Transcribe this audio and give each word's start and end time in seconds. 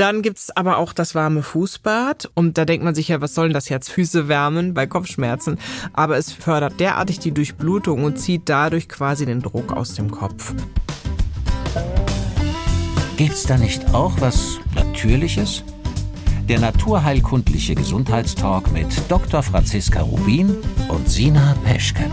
Dann 0.00 0.22
gibt's 0.22 0.50
aber 0.56 0.78
auch 0.78 0.94
das 0.94 1.14
warme 1.14 1.42
Fußbad. 1.42 2.30
Und 2.32 2.56
da 2.56 2.64
denkt 2.64 2.82
man 2.82 2.94
sich 2.94 3.08
ja, 3.08 3.20
was 3.20 3.34
sollen 3.34 3.52
das 3.52 3.68
jetzt? 3.68 3.90
Füße 3.90 4.28
wärmen 4.28 4.72
bei 4.72 4.86
Kopfschmerzen. 4.86 5.58
Aber 5.92 6.16
es 6.16 6.32
fördert 6.32 6.80
derartig 6.80 7.18
die 7.18 7.32
Durchblutung 7.32 8.04
und 8.04 8.18
zieht 8.18 8.48
dadurch 8.48 8.88
quasi 8.88 9.26
den 9.26 9.42
Druck 9.42 9.74
aus 9.74 9.92
dem 9.92 10.10
Kopf. 10.10 10.54
Gibt's 13.18 13.42
da 13.42 13.58
nicht 13.58 13.92
auch 13.92 14.18
was 14.20 14.58
Natürliches? 14.74 15.64
Der 16.48 16.60
naturheilkundliche 16.60 17.74
Gesundheitstalk 17.74 18.72
mit 18.72 18.86
Dr. 19.10 19.42
Franziska 19.42 20.00
Rubin 20.00 20.56
und 20.88 21.10
Sina 21.10 21.54
Peschke. 21.62 22.10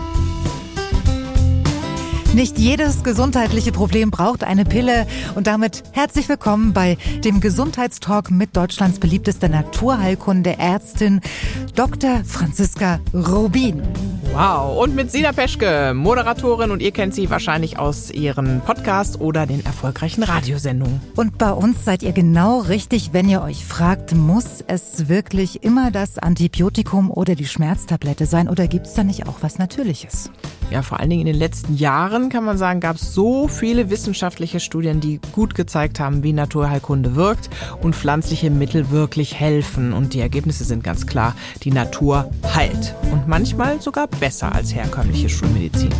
Nicht 2.34 2.58
jedes 2.58 3.02
gesundheitliche 3.02 3.72
Problem 3.72 4.10
braucht 4.10 4.44
eine 4.44 4.64
Pille. 4.64 5.06
Und 5.34 5.46
damit 5.46 5.82
herzlich 5.92 6.28
willkommen 6.28 6.72
bei 6.74 6.98
dem 7.24 7.40
Gesundheitstalk 7.40 8.30
mit 8.30 8.54
Deutschlands 8.54 9.00
beliebtester 9.00 9.48
Naturheilkunde 9.48 10.58
Ärztin 10.58 11.20
Dr. 11.74 12.22
Franziska 12.24 13.00
Rubin. 13.14 13.82
Wow. 14.32 14.78
Und 14.78 14.94
mit 14.94 15.10
Sina 15.10 15.32
Peschke, 15.32 15.94
Moderatorin 15.94 16.70
und 16.70 16.80
ihr 16.80 16.92
kennt 16.92 17.14
sie 17.14 17.30
wahrscheinlich 17.30 17.78
aus 17.78 18.10
ihren 18.10 18.60
Podcasts 18.60 19.18
oder 19.18 19.46
den 19.46 19.64
erfolgreichen 19.64 20.22
Radiosendungen. 20.22 21.00
Und 21.16 21.38
bei 21.38 21.50
uns 21.50 21.84
seid 21.84 22.02
ihr 22.02 22.12
genau 22.12 22.60
richtig, 22.60 23.14
wenn 23.14 23.28
ihr 23.28 23.42
euch 23.42 23.64
fragt, 23.64 24.14
muss 24.14 24.62
es 24.66 25.08
wirklich 25.08 25.64
immer 25.64 25.90
das 25.90 26.18
Antibiotikum 26.18 27.10
oder 27.10 27.34
die 27.34 27.46
Schmerztablette 27.46 28.26
sein 28.26 28.48
oder 28.48 28.68
gibt 28.68 28.86
es 28.86 28.94
da 28.94 29.02
nicht 29.02 29.26
auch 29.26 29.38
was 29.40 29.58
Natürliches? 29.58 30.30
Ja, 30.70 30.82
vor 30.82 31.00
allen 31.00 31.08
Dingen 31.08 31.22
in 31.22 31.32
den 31.32 31.38
letzten 31.38 31.76
Jahren 31.76 32.28
kann 32.28 32.44
man 32.44 32.58
sagen, 32.58 32.80
gab 32.80 32.96
es 32.96 33.14
so 33.14 33.48
viele 33.48 33.88
wissenschaftliche 33.88 34.60
Studien, 34.60 35.00
die 35.00 35.18
gut 35.32 35.54
gezeigt 35.54 35.98
haben, 35.98 36.22
wie 36.22 36.34
Naturheilkunde 36.34 37.16
wirkt 37.16 37.48
und 37.80 37.96
pflanzliche 37.96 38.50
Mittel 38.50 38.90
wirklich 38.90 39.34
helfen. 39.34 39.94
Und 39.94 40.12
die 40.12 40.20
Ergebnisse 40.20 40.64
sind 40.64 40.84
ganz 40.84 41.06
klar, 41.06 41.34
die 41.62 41.70
Natur 41.70 42.30
heilt. 42.54 42.94
Und 43.10 43.26
manchmal 43.26 43.80
sogar 43.80 44.08
besser 44.08 44.54
als 44.54 44.74
herkömmliche 44.74 45.30
Schulmedizin. 45.30 45.90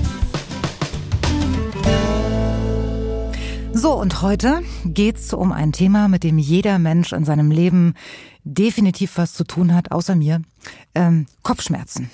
So, 3.73 3.95
und 3.95 4.21
heute 4.21 4.61
geht's 4.85 5.33
um 5.33 5.51
ein 5.51 5.73
Thema, 5.73 6.09
mit 6.09 6.25
dem 6.25 6.37
jeder 6.37 6.79
Mensch 6.79 7.13
in 7.13 7.25
seinem 7.25 7.51
Leben 7.51 7.95
definitiv 8.45 9.17
was 9.17 9.33
zu 9.33 9.45
tun 9.45 9.75
hat, 9.75 9.93
außer 9.93 10.15
mir. 10.15 10.43
Ähm, 10.95 11.27
Kopfschmerzen. 11.43 12.11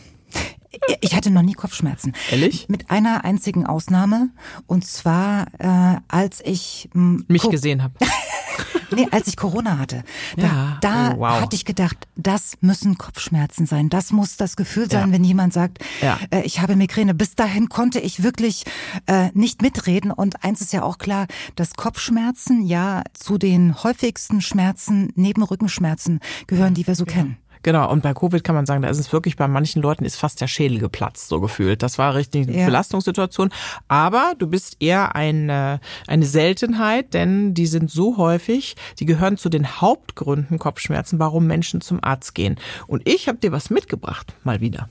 Ich 1.01 1.15
hatte 1.15 1.31
noch 1.31 1.43
nie 1.43 1.55
Kopfschmerzen. 1.55 2.13
Ehrlich? 2.31 2.69
Mit 2.69 2.91
einer 2.91 3.25
einzigen 3.25 3.67
Ausnahme. 3.67 4.31
Und 4.67 4.87
zwar, 4.87 5.47
äh, 5.59 6.01
als 6.09 6.41
ich... 6.45 6.89
Mich 6.93 7.43
gesehen 7.43 7.83
habe. 7.83 7.95
nee, 8.95 9.07
als 9.11 9.27
ich 9.29 9.37
Corona 9.37 9.79
hatte. 9.79 10.05
Da, 10.37 10.43
ja. 10.43 10.79
da 10.81 11.13
oh, 11.13 11.21
wow. 11.21 11.41
hatte 11.41 11.57
ich 11.57 11.65
gedacht, 11.65 11.97
das 12.17 12.55
müssen 12.61 12.99
Kopfschmerzen 12.99 13.67
sein. 13.67 13.89
Das 13.89 14.13
muss 14.13 14.37
das 14.37 14.57
Gefühl 14.57 14.91
sein, 14.91 15.09
ja. 15.09 15.13
wenn 15.13 15.25
jemand 15.25 15.53
sagt, 15.53 15.79
ja. 16.01 16.19
äh, 16.31 16.43
ich 16.43 16.61
habe 16.61 16.77
Migräne. 16.77 17.15
Bis 17.15 17.35
dahin 17.35 17.69
konnte 17.69 18.01
ich 18.01 18.23
wirklich 18.23 18.65
äh, 19.07 19.31
nicht 19.35 19.63
mitreden. 19.63 20.11
Und 20.11 20.45
eins 20.45 20.61
ist 20.61 20.73
ja 20.73 20.83
auch 20.83 20.99
klar, 20.99 21.27
dass 21.57 21.75
Kopfschmerzen 21.75 22.65
ja 22.65 23.03
zu 23.13 23.39
den 23.39 23.83
häufigsten 23.83 24.41
Schmerzen 24.41 25.13
neben 25.15 25.43
Rückenschmerzen 25.43 26.21
gehören, 26.47 26.75
die 26.75 26.87
wir 26.87 26.95
so 26.95 27.05
kennen. 27.05 27.39
Genau, 27.65 27.91
und 27.91 28.03
bei 28.03 28.13
Covid 28.13 28.45
kann 28.45 28.55
man 28.55 28.67
sagen, 28.67 28.83
da 28.83 28.89
ist 28.91 28.99
es 28.99 29.11
wirklich 29.11 29.37
bei 29.37 29.49
manchen 29.49 29.81
Leuten 29.81 30.05
ist 30.05 30.17
fast 30.17 30.39
der 30.43 30.49
Schädel 30.49 30.79
geplatzt, 30.79 31.29
so 31.29 31.41
gefühlt. 31.41 31.83
Das 31.83 31.97
war 31.97 32.15
richtig 32.15 32.47
eine 32.47 32.59
Ja. 32.59 32.67
Belastungssituation. 32.67 33.51
Aber 33.89 34.35
du 34.39 34.47
bist 34.47 34.77
eher 34.81 35.17
eine, 35.17 35.81
eine 36.07 36.27
Seltenheit, 36.27 37.15
denn 37.15 37.55
die 37.55 37.67
sind 37.67 37.91
so 37.91 38.19
häufig, 38.19 38.77
die 38.99 39.07
gehören 39.07 39.39
zu 39.39 39.49
den 39.49 39.81
Hauptgründen 39.81 40.59
Kopfschmerzen, 40.59 41.19
warum 41.19 41.47
Menschen 41.47 41.81
zum 41.81 42.05
Arzt 42.05 42.35
gehen. 42.35 42.57
Und 42.87 43.09
ich 43.09 43.29
habe 43.29 43.39
dir 43.39 43.51
was 43.51 43.71
mitgebracht, 43.71 44.35
mal 44.45 44.61
wieder. 44.61 44.91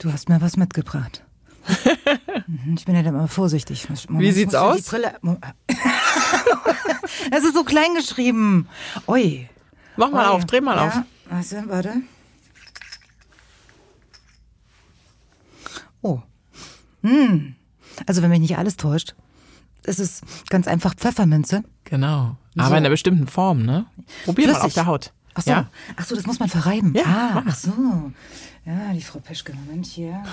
Du 0.00 0.12
hast 0.12 0.28
mir 0.28 0.40
was 0.40 0.56
mitgebracht. 0.56 1.22
Mhm, 2.48 2.74
ich 2.76 2.86
bin 2.86 2.96
ja 2.96 3.02
dann 3.02 3.14
immer 3.14 3.28
vorsichtig. 3.28 3.86
Moment, 3.88 4.26
Wie 4.26 4.32
sieht's 4.32 4.56
aus? 4.56 4.76
Die 4.78 4.90
Brille. 4.90 5.14
Es 7.30 7.44
ist 7.44 7.54
so 7.54 7.62
klein 7.62 7.94
geschrieben. 7.94 8.68
Ui. 9.06 9.48
Mach 9.96 10.10
mal 10.10 10.28
Ui. 10.30 10.36
auf, 10.36 10.44
dreh 10.44 10.60
mal 10.60 10.76
ja. 10.76 10.86
auf. 10.88 10.94
Also, 11.30 11.56
warte. 11.68 11.94
Oh. 16.02 16.20
Hm. 17.02 17.54
Also, 18.06 18.22
wenn 18.22 18.30
mich 18.30 18.40
nicht 18.40 18.56
alles 18.58 18.76
täuscht, 18.76 19.14
ist 19.84 19.98
es 20.00 20.20
ganz 20.48 20.68
einfach 20.68 20.94
Pfefferminze. 20.94 21.64
Genau. 21.84 22.36
Aber 22.56 22.64
So. 22.68 22.70
in 22.72 22.76
einer 22.76 22.90
bestimmten 22.90 23.26
Form, 23.26 23.62
ne? 23.62 23.86
Probier 24.24 24.46
mal 24.48 24.52
Flüssig. 24.54 24.66
auf 24.66 24.74
der 24.74 24.86
Haut. 24.86 25.12
Ach 25.34 25.42
so. 25.42 25.50
Ja? 25.50 25.70
Ach 25.96 26.04
so, 26.04 26.14
das 26.14 26.26
muss 26.26 26.40
man 26.40 26.48
verreiben. 26.48 26.94
Ja, 26.94 27.04
ah, 27.04 27.34
mal. 27.34 27.44
ach 27.48 27.56
so. 27.56 28.12
Ja, 28.64 28.92
die 28.92 29.02
Frau 29.02 29.20
Peschke, 29.20 29.54
Moment 29.54 29.86
hier. 29.86 30.22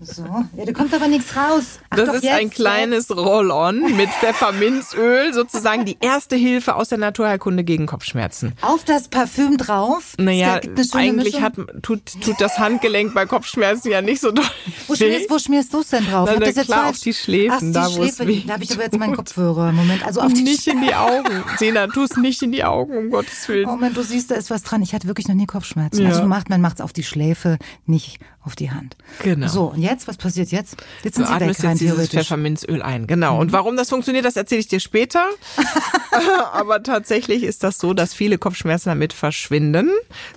So. 0.00 0.22
Ja, 0.56 0.64
da 0.64 0.72
kommt 0.72 0.94
aber 0.94 1.08
nichts 1.08 1.36
raus. 1.36 1.80
Ach 1.90 1.96
Das 1.96 2.06
doch, 2.06 2.14
ist 2.14 2.22
jetzt, 2.24 2.34
ein 2.34 2.48
kleines 2.50 3.14
Roll-on 3.14 3.96
mit 3.96 4.08
Pfefferminzöl, 4.08 5.34
sozusagen 5.34 5.84
die 5.84 5.98
erste 6.00 6.36
Hilfe 6.36 6.76
aus 6.76 6.88
der 6.88 6.98
Naturheilkunde 6.98 7.64
gegen 7.64 7.86
Kopfschmerzen. 7.86 8.52
Auf 8.62 8.84
das 8.84 9.08
Parfüm 9.08 9.56
drauf. 9.58 10.14
Naja, 10.16 10.60
eigentlich 10.92 11.42
hat, 11.42 11.54
tut, 11.82 12.02
tut 12.22 12.40
das 12.40 12.58
Handgelenk 12.58 13.14
bei 13.14 13.26
Kopfschmerzen 13.26 13.90
ja 13.90 14.00
nicht 14.00 14.20
so 14.20 14.30
doll. 14.30 14.44
Wo 14.86 14.94
schmierst, 14.94 15.28
wo 15.28 15.38
schmierst 15.38 15.74
du 15.74 15.80
es 15.80 15.88
denn 15.88 16.06
drauf? 16.06 16.30
Na, 16.32 16.38
na 16.38 16.52
klar, 16.52 16.64
falsch. 16.64 16.90
auf 16.90 17.00
die 17.00 17.14
Schläfen, 17.14 17.52
Ach, 17.52 17.60
die 17.60 17.72
da, 17.72 17.90
Schläfe. 17.90 18.24
Da 18.46 18.52
habe 18.54 18.64
ich 18.64 18.72
aber 18.72 18.84
jetzt 18.84 18.98
meinen 18.98 19.16
Kopfhörer. 19.16 19.72
Moment, 19.72 20.06
also 20.06 20.20
auf 20.20 20.32
die 20.32 20.42
nicht 20.42 20.66
in 20.66 20.82
die 20.82 20.94
Augen. 20.94 21.42
Sena, 21.58 21.88
tu 21.88 22.04
es 22.04 22.16
nicht 22.16 22.42
in 22.42 22.52
die 22.52 22.64
Augen, 22.64 22.96
um 22.96 23.10
Gottes 23.10 23.46
Willen. 23.48 23.66
Moment, 23.66 23.96
du 23.96 24.02
siehst, 24.02 24.30
da 24.30 24.36
ist 24.36 24.50
was 24.50 24.62
dran. 24.62 24.82
Ich 24.82 24.94
hatte 24.94 25.08
wirklich 25.08 25.28
noch 25.28 25.34
nie 25.34 25.46
Kopfschmerzen. 25.46 26.02
Ja. 26.02 26.10
Also 26.10 26.24
macht, 26.26 26.48
man 26.48 26.60
macht 26.60 26.76
es 26.76 26.80
auf 26.80 26.92
die 26.92 27.02
Schläfe, 27.04 27.58
nicht 27.86 28.20
auf 28.50 28.56
die 28.56 28.72
Hand. 28.72 28.96
Genau. 29.22 29.46
So, 29.46 29.64
und 29.66 29.80
jetzt, 29.80 30.08
was 30.08 30.16
passiert 30.16 30.50
jetzt? 30.50 30.76
Jetzt 31.04 31.14
sind 31.14 31.26
sie 31.28 31.32
weg, 31.34 31.40
rein 31.40 31.48
jetzt 31.70 31.80
dieses. 31.80 32.12
Mhm. 32.12 32.18
Pfefferminzöl 32.18 32.82
ein. 32.82 33.06
Genau. 33.06 33.38
Und 33.40 33.52
warum 33.52 33.76
das 33.76 33.88
funktioniert, 33.88 34.24
das 34.24 34.34
erzähle 34.34 34.60
ich 34.60 34.66
dir 34.66 34.80
später. 34.80 35.24
Aber 36.52 36.82
tatsächlich 36.82 37.44
ist 37.44 37.62
das 37.62 37.78
so, 37.78 37.94
dass 37.94 38.12
viele 38.12 38.38
Kopfschmerzen 38.38 38.88
damit 38.88 39.12
verschwinden. 39.12 39.88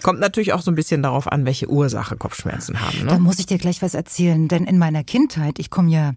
Kommt 0.03 0.19
natürlich 0.19 0.53
auch 0.53 0.61
so 0.61 0.69
ein 0.69 0.75
bisschen 0.75 1.01
darauf 1.01 1.31
an, 1.31 1.45
welche 1.45 1.67
Ursache 1.69 2.15
Kopfschmerzen 2.15 2.79
haben. 2.79 3.07
Da 3.07 3.15
Ne? 3.15 3.19
muss 3.19 3.39
ich 3.39 3.47
dir 3.47 3.57
gleich 3.57 3.81
was 3.81 3.95
erzählen, 3.95 4.47
denn 4.47 4.65
in 4.65 4.77
meiner 4.77 5.03
Kindheit, 5.03 5.57
ich 5.57 5.71
komme 5.71 5.89
ja 5.89 6.13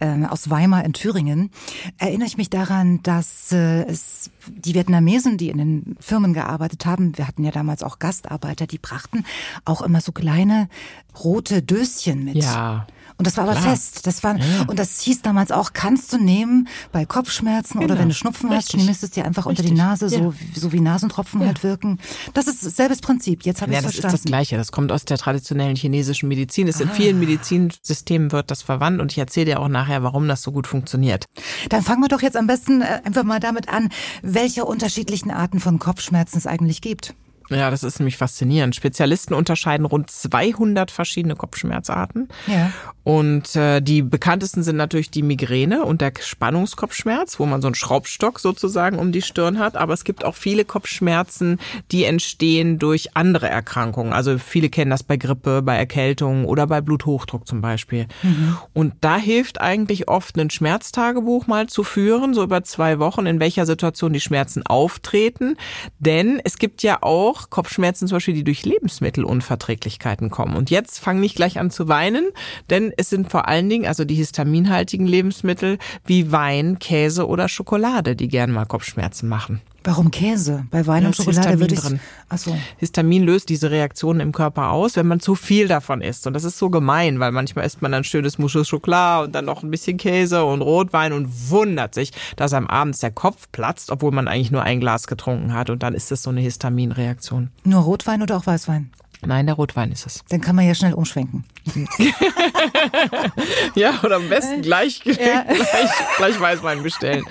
äh, 0.00 0.26
aus 0.26 0.50
Weimar 0.50 0.84
in 0.84 0.92
Thüringen, 0.92 1.50
erinnere 1.96 2.26
ich 2.28 2.36
mich 2.36 2.50
daran, 2.50 3.02
dass 3.02 3.50
äh, 3.52 3.84
es 3.84 4.30
die 4.46 4.74
Vietnamesen, 4.74 5.38
die 5.38 5.48
in 5.48 5.58
den 5.58 5.96
Firmen 6.00 6.34
gearbeitet 6.34 6.84
haben, 6.86 7.16
wir 7.16 7.26
hatten 7.26 7.44
ja 7.44 7.50
damals 7.50 7.82
auch 7.82 7.98
Gastarbeiter, 7.98 8.66
die 8.66 8.78
brachten 8.78 9.24
auch 9.64 9.82
immer 9.82 10.00
so 10.00 10.12
kleine 10.12 10.68
rote 11.22 11.37
Döschen 11.42 12.24
mit. 12.24 12.36
Ja. 12.36 12.86
Und 13.16 13.26
das 13.26 13.36
war 13.36 13.42
aber 13.48 13.54
Klar. 13.58 13.70
fest. 13.74 14.06
Das 14.06 14.22
war, 14.22 14.36
und 14.68 14.78
das 14.78 15.00
hieß 15.00 15.22
damals 15.22 15.50
auch, 15.50 15.72
kannst 15.72 16.12
du 16.12 16.18
nehmen 16.18 16.68
bei 16.92 17.04
Kopfschmerzen 17.04 17.78
oder 17.78 17.88
Genau. 17.88 17.98
wenn 17.98 18.08
du 18.10 18.14
Schnupfen 18.14 18.48
hast, 18.50 18.66
Richtig. 18.72 18.82
schmiest 18.84 19.02
es 19.02 19.10
dir 19.10 19.24
einfach 19.24 19.44
unter 19.46 19.62
die 19.62 19.70
Richtig. 19.70 19.84
Nase, 19.84 20.08
so, 20.08 20.32
so 20.54 20.70
wie 20.70 20.78
Nasentropfen 20.78 21.44
halt 21.44 21.64
wirken. 21.64 21.98
Das 22.34 22.46
ist 22.46 22.60
selbes 22.60 23.00
Prinzip. 23.00 23.44
Jetzt 23.44 23.60
habe 23.60 23.72
ich 23.72 23.76
Ja, 23.76 23.82
das 23.82 23.94
ist 23.94 24.00
verstanden. 24.02 24.22
das 24.22 24.30
Gleiche. 24.30 24.56
Das 24.56 24.70
kommt 24.70 24.92
aus 24.92 25.04
der 25.04 25.18
traditionellen 25.18 25.74
chinesischen 25.74 26.28
Medizin. 26.28 26.68
Es 26.68 26.78
in 26.80 26.90
vielen 26.90 27.18
Medizinsystemen 27.18 28.30
wird 28.30 28.52
das 28.52 28.62
verwandt 28.62 29.00
und 29.00 29.10
ich 29.10 29.18
erzähle 29.18 29.46
dir 29.46 29.60
auch 29.60 29.68
nachher, 29.68 30.04
warum 30.04 30.28
das 30.28 30.42
so 30.42 30.52
gut 30.52 30.68
funktioniert. 30.68 31.24
Dann 31.70 31.82
fangen 31.82 32.02
wir 32.02 32.08
doch 32.08 32.22
jetzt 32.22 32.36
am 32.36 32.46
besten 32.46 32.82
äh, 32.82 33.00
einfach 33.04 33.24
mal 33.24 33.40
damit 33.40 33.68
an, 33.68 33.88
welche 34.22 34.64
unterschiedlichen 34.64 35.32
Arten 35.32 35.58
von 35.58 35.80
Kopfschmerzen 35.80 36.38
es 36.38 36.46
eigentlich 36.46 36.82
gibt. 36.82 37.14
Ja, 37.50 37.70
das 37.70 37.82
ist 37.82 37.98
nämlich 37.98 38.16
faszinierend. 38.16 38.76
Spezialisten 38.76 39.34
unterscheiden 39.34 39.86
rund 39.86 40.10
200 40.10 40.90
verschiedene 40.90 41.34
Kopfschmerzarten. 41.34 42.28
Ja. 42.46 42.72
Und 43.04 43.56
äh, 43.56 43.80
die 43.80 44.02
bekanntesten 44.02 44.62
sind 44.62 44.76
natürlich 44.76 45.10
die 45.10 45.22
Migräne 45.22 45.84
und 45.84 46.02
der 46.02 46.12
Spannungskopfschmerz, 46.20 47.40
wo 47.40 47.46
man 47.46 47.62
so 47.62 47.68
einen 47.68 47.74
Schraubstock 47.74 48.38
sozusagen 48.38 48.98
um 48.98 49.12
die 49.12 49.22
Stirn 49.22 49.58
hat. 49.58 49.76
Aber 49.76 49.94
es 49.94 50.04
gibt 50.04 50.26
auch 50.26 50.34
viele 50.34 50.66
Kopfschmerzen, 50.66 51.58
die 51.90 52.04
entstehen 52.04 52.78
durch 52.78 53.16
andere 53.16 53.48
Erkrankungen. 53.48 54.12
Also 54.12 54.36
viele 54.36 54.68
kennen 54.68 54.90
das 54.90 55.02
bei 55.02 55.16
Grippe, 55.16 55.62
bei 55.62 55.76
Erkältung 55.76 56.44
oder 56.44 56.66
bei 56.66 56.82
Bluthochdruck 56.82 57.46
zum 57.46 57.62
Beispiel. 57.62 58.06
Und 58.74 58.92
da 59.00 59.16
hilft 59.16 59.60
eigentlich 59.60 60.08
oft 60.08 60.36
ein 60.36 60.50
Schmerztagebuch 60.50 61.46
mal 61.46 61.66
zu 61.66 61.84
führen, 61.84 62.34
so 62.34 62.42
über 62.42 62.62
zwei 62.64 62.98
Wochen, 62.98 63.24
in 63.24 63.40
welcher 63.40 63.64
Situation 63.64 64.12
die 64.12 64.20
Schmerzen 64.20 64.66
auftreten. 64.66 65.56
Denn 65.98 66.40
es 66.44 66.58
gibt 66.58 66.82
ja 66.82 66.98
auch 67.02 67.37
Kopfschmerzen 67.50 68.08
zum 68.08 68.16
Beispiel, 68.16 68.34
die 68.34 68.44
durch 68.44 68.64
Lebensmittelunverträglichkeiten 68.64 70.30
kommen. 70.30 70.56
Und 70.56 70.70
jetzt 70.70 70.98
fang 70.98 71.20
nicht 71.20 71.36
gleich 71.36 71.58
an 71.58 71.70
zu 71.70 71.88
weinen, 71.88 72.30
denn 72.70 72.92
es 72.96 73.10
sind 73.10 73.30
vor 73.30 73.48
allen 73.48 73.68
Dingen 73.68 73.86
also 73.86 74.04
die 74.04 74.14
histaminhaltigen 74.14 75.06
Lebensmittel 75.06 75.78
wie 76.04 76.32
Wein, 76.32 76.78
Käse 76.78 77.26
oder 77.26 77.48
Schokolade, 77.48 78.16
die 78.16 78.28
gern 78.28 78.50
mal 78.50 78.66
Kopfschmerzen 78.66 79.28
machen. 79.28 79.60
Warum 79.84 80.10
Käse? 80.10 80.66
Bei 80.70 80.86
Wein 80.86 81.06
und 81.06 81.16
Schokolade 81.16 81.60
würde 81.60 81.74
ich. 81.74 81.80
drin. 81.80 82.00
So. 82.36 82.56
Histamin 82.78 83.22
löst 83.22 83.48
diese 83.48 83.70
Reaktionen 83.70 84.20
im 84.20 84.32
Körper 84.32 84.70
aus, 84.70 84.96
wenn 84.96 85.06
man 85.06 85.20
zu 85.20 85.34
viel 85.34 85.68
davon 85.68 86.02
isst. 86.02 86.26
Und 86.26 86.34
das 86.34 86.44
ist 86.44 86.58
so 86.58 86.68
gemein, 86.68 87.20
weil 87.20 87.32
manchmal 87.32 87.64
isst 87.64 87.80
man 87.80 87.92
dann 87.92 88.04
schönes 88.04 88.38
Mousse 88.38 88.64
Schokolade 88.64 89.26
und 89.26 89.34
dann 89.34 89.44
noch 89.44 89.62
ein 89.62 89.70
bisschen 89.70 89.96
Käse 89.96 90.44
und 90.44 90.62
Rotwein 90.62 91.12
und 91.12 91.50
wundert 91.50 91.94
sich, 91.94 92.12
dass 92.36 92.52
einem 92.52 92.66
abends 92.66 92.98
der 92.98 93.12
Kopf 93.12 93.48
platzt, 93.52 93.90
obwohl 93.90 94.10
man 94.10 94.28
eigentlich 94.28 94.50
nur 94.50 94.62
ein 94.62 94.80
Glas 94.80 95.06
getrunken 95.06 95.54
hat. 95.54 95.70
Und 95.70 95.82
dann 95.82 95.94
ist 95.94 96.10
das 96.10 96.22
so 96.22 96.30
eine 96.30 96.40
Histaminreaktion. 96.40 97.50
Nur 97.64 97.82
Rotwein 97.82 98.22
oder 98.22 98.36
auch 98.36 98.46
Weißwein? 98.46 98.90
Nein, 99.26 99.46
der 99.46 99.56
Rotwein 99.56 99.90
ist 99.92 100.06
es. 100.06 100.22
Dann 100.28 100.40
kann 100.40 100.54
man 100.56 100.66
ja 100.66 100.74
schnell 100.74 100.94
umschwenken. 100.94 101.44
Ja, 103.74 104.00
oder 104.02 104.16
am 104.16 104.28
besten 104.28 104.62
gleich, 104.62 105.02
Ja. 105.04 105.42
gleich, 105.44 105.90
gleich 106.16 106.40
Weißwein 106.40 106.82
bestellen. 106.82 107.24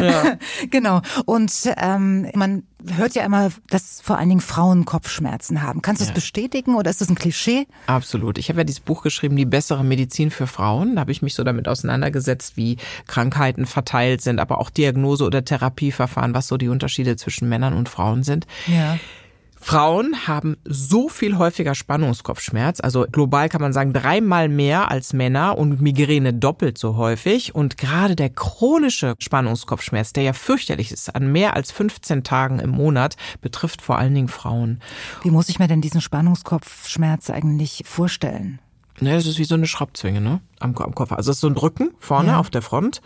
Ja. 0.00 0.36
Genau. 0.70 1.00
Und 1.26 1.52
ähm, 1.76 2.28
man 2.34 2.62
hört 2.96 3.14
ja 3.14 3.24
immer, 3.24 3.50
dass 3.68 4.00
vor 4.00 4.18
allen 4.18 4.28
Dingen 4.28 4.40
Frauen 4.40 4.84
Kopfschmerzen 4.84 5.62
haben. 5.62 5.82
Kannst 5.82 6.00
du 6.00 6.04
es 6.04 6.08
Ja. 6.10 6.14
bestätigen 6.14 6.74
oder 6.74 6.90
ist 6.90 7.00
das 7.00 7.08
ein 7.08 7.14
Klischee? 7.14 7.66
Absolut. 7.86 8.38
Ich 8.38 8.48
habe 8.48 8.60
ja 8.60 8.64
dieses 8.64 8.80
Buch 8.80 9.02
geschrieben, 9.02 9.36
Die 9.36 9.44
bessere 9.44 9.84
Medizin 9.84 10.30
für 10.30 10.46
Frauen. 10.46 10.94
Da 10.96 11.00
habe 11.02 11.12
ich 11.12 11.22
mich 11.22 11.34
so 11.34 11.44
damit 11.44 11.68
auseinandergesetzt, 11.68 12.56
wie 12.56 12.76
Krankheiten 13.06 13.66
verteilt 13.66 14.20
sind, 14.22 14.40
aber 14.40 14.58
auch 14.58 14.70
Diagnose- 14.70 15.24
oder 15.24 15.44
Therapieverfahren, 15.44 16.34
was 16.34 16.48
so 16.48 16.56
die 16.56 16.68
Unterschiede 16.68 17.16
zwischen 17.16 17.48
Männern 17.48 17.74
und 17.74 17.88
Frauen 17.88 18.22
sind. 18.22 18.46
Ja. 18.66 18.98
Frauen 19.62 20.26
haben 20.26 20.56
so 20.64 21.08
viel 21.08 21.38
häufiger 21.38 21.74
Spannungskopfschmerz, 21.74 22.80
also 22.80 23.06
global 23.10 23.48
kann 23.48 23.60
man 23.60 23.72
sagen 23.72 23.92
dreimal 23.92 24.48
mehr 24.48 24.90
als 24.90 25.12
Männer 25.12 25.56
und 25.56 25.80
Migräne 25.80 26.34
doppelt 26.34 26.78
so 26.78 26.96
häufig. 26.96 27.54
Und 27.54 27.78
gerade 27.78 28.16
der 28.16 28.28
chronische 28.28 29.14
Spannungskopfschmerz, 29.18 30.12
der 30.12 30.24
ja 30.24 30.32
fürchterlich 30.32 30.90
ist, 30.90 31.14
an 31.14 31.30
mehr 31.30 31.54
als 31.54 31.70
15 31.70 32.24
Tagen 32.24 32.58
im 32.58 32.70
Monat, 32.70 33.16
betrifft 33.40 33.82
vor 33.82 33.98
allen 33.98 34.14
Dingen 34.14 34.28
Frauen. 34.28 34.80
Wie 35.22 35.30
muss 35.30 35.48
ich 35.48 35.60
mir 35.60 35.68
denn 35.68 35.80
diesen 35.80 36.00
Spannungskopfschmerz 36.00 37.30
eigentlich 37.30 37.84
vorstellen? 37.86 38.58
Ne, 39.00 39.14
das 39.14 39.26
ist 39.26 39.38
wie 39.38 39.44
so 39.44 39.54
eine 39.54 39.66
Schraubzwinge, 39.66 40.20
ne? 40.20 40.40
Am, 40.62 40.74
am 40.76 40.94
Kopf. 40.94 41.12
Also 41.12 41.30
es 41.30 41.36
ist 41.36 41.40
so 41.40 41.48
ein 41.48 41.54
Drücken 41.54 41.90
vorne 41.98 42.30
Ja. 42.30 42.38
auf 42.38 42.50
der 42.50 42.62
Front 42.62 43.00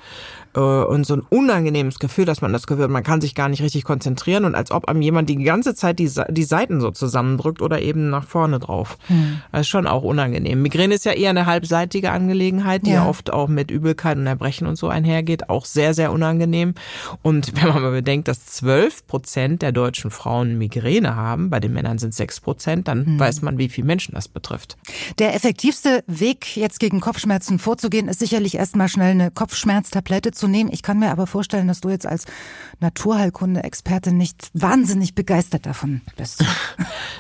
äh, 0.55 0.61
und 0.61 1.05
so 1.07 1.15
ein 1.15 1.21
unangenehmes 1.29 1.99
Gefühl, 1.99 2.25
dass 2.25 2.41
man 2.43 2.53
das 2.53 2.65
hat, 2.69 2.91
man 2.91 3.03
kann 3.03 3.21
sich 3.21 3.35
gar 3.35 3.49
nicht 3.49 3.63
richtig 3.63 3.85
konzentrieren 3.85 4.45
und 4.45 4.55
als 4.55 4.71
ob 4.71 4.89
einem 4.89 5.03
jemand 5.03 5.29
die 5.29 5.37
ganze 5.43 5.75
Zeit 5.75 5.99
die, 5.99 6.11
die 6.31 6.45
Seiten 6.45 6.81
so 6.81 6.91
zusammendrückt 6.91 7.63
oder 7.63 7.81
eben 7.81 8.11
nach 8.11 8.25
vorne 8.25 8.59
drauf. 8.59 8.99
Hm. 9.07 9.41
Das 9.53 9.63
ist 9.63 9.69
schon 9.69 9.87
auch 9.87 10.03
unangenehm. 10.03 10.63
Migräne 10.63 10.95
ist 10.95 11.05
ja 11.05 11.13
eher 11.13 11.31
eine 11.31 11.47
halbseitige 11.47 12.11
Angelegenheit, 12.11 12.87
die 12.87 12.91
ja. 12.91 12.97
Ja. 13.05 13.09
oft 13.09 13.33
auch 13.33 13.49
mit 13.49 13.71
Übelkeit 13.71 14.17
und 14.19 14.27
Erbrechen 14.27 14.67
und 14.67 14.77
so 14.77 14.89
einhergeht. 14.89 15.49
Auch 15.51 15.65
sehr, 15.65 15.95
sehr 15.95 16.13
unangenehm. 16.13 16.75
Und 17.23 17.53
wenn 17.63 17.69
man 17.69 17.83
mal 17.83 17.93
bedenkt, 17.93 18.29
dass 18.29 18.45
12 18.47 19.07
Prozent 19.07 19.63
der 19.63 19.73
deutschen 19.73 20.11
Frauen 20.11 20.59
Migräne 20.59 21.17
haben, 21.17 21.51
bei 21.51 21.61
den 21.61 21.73
Männern 21.73 21.99
sind 21.99 22.15
6 22.15 22.41
Prozent, 22.41 22.89
dann 22.89 23.07
Hm. 23.07 23.19
weiß 23.21 23.43
man, 23.43 23.59
wie 23.59 23.69
viele 23.69 23.87
Menschen 23.87 24.15
das 24.15 24.27
betrifft. 24.29 24.77
Der 25.19 25.35
effektivste 25.35 26.03
Weg, 26.07 26.57
jetzt 26.57 26.81
gegen 26.81 27.01
Kopfschmerzen 27.01 27.46
vorzugehen, 27.59 28.09
ist 28.09 28.21
sicherlich 28.21 28.57
erstmal 28.57 28.89
schnell 28.89 29.13
eine 29.13 29.31
Kopfschmerztablette 29.31 30.33
zu 30.33 30.49
nehmen. 30.49 30.71
Ich 30.73 30.83
kann 30.83 30.99
mir 30.99 31.11
aber 31.11 31.27
vorstellen, 31.27 31.69
dass 31.69 31.81
du 31.81 31.89
jetzt 31.89 32.07
als 32.07 32.25
Naturheilkunde-Experte 32.81 34.13
nicht 34.13 34.51
wahnsinnig 34.53 35.15
begeistert 35.15 35.67
davon 35.67 36.03
bist. 36.17 36.45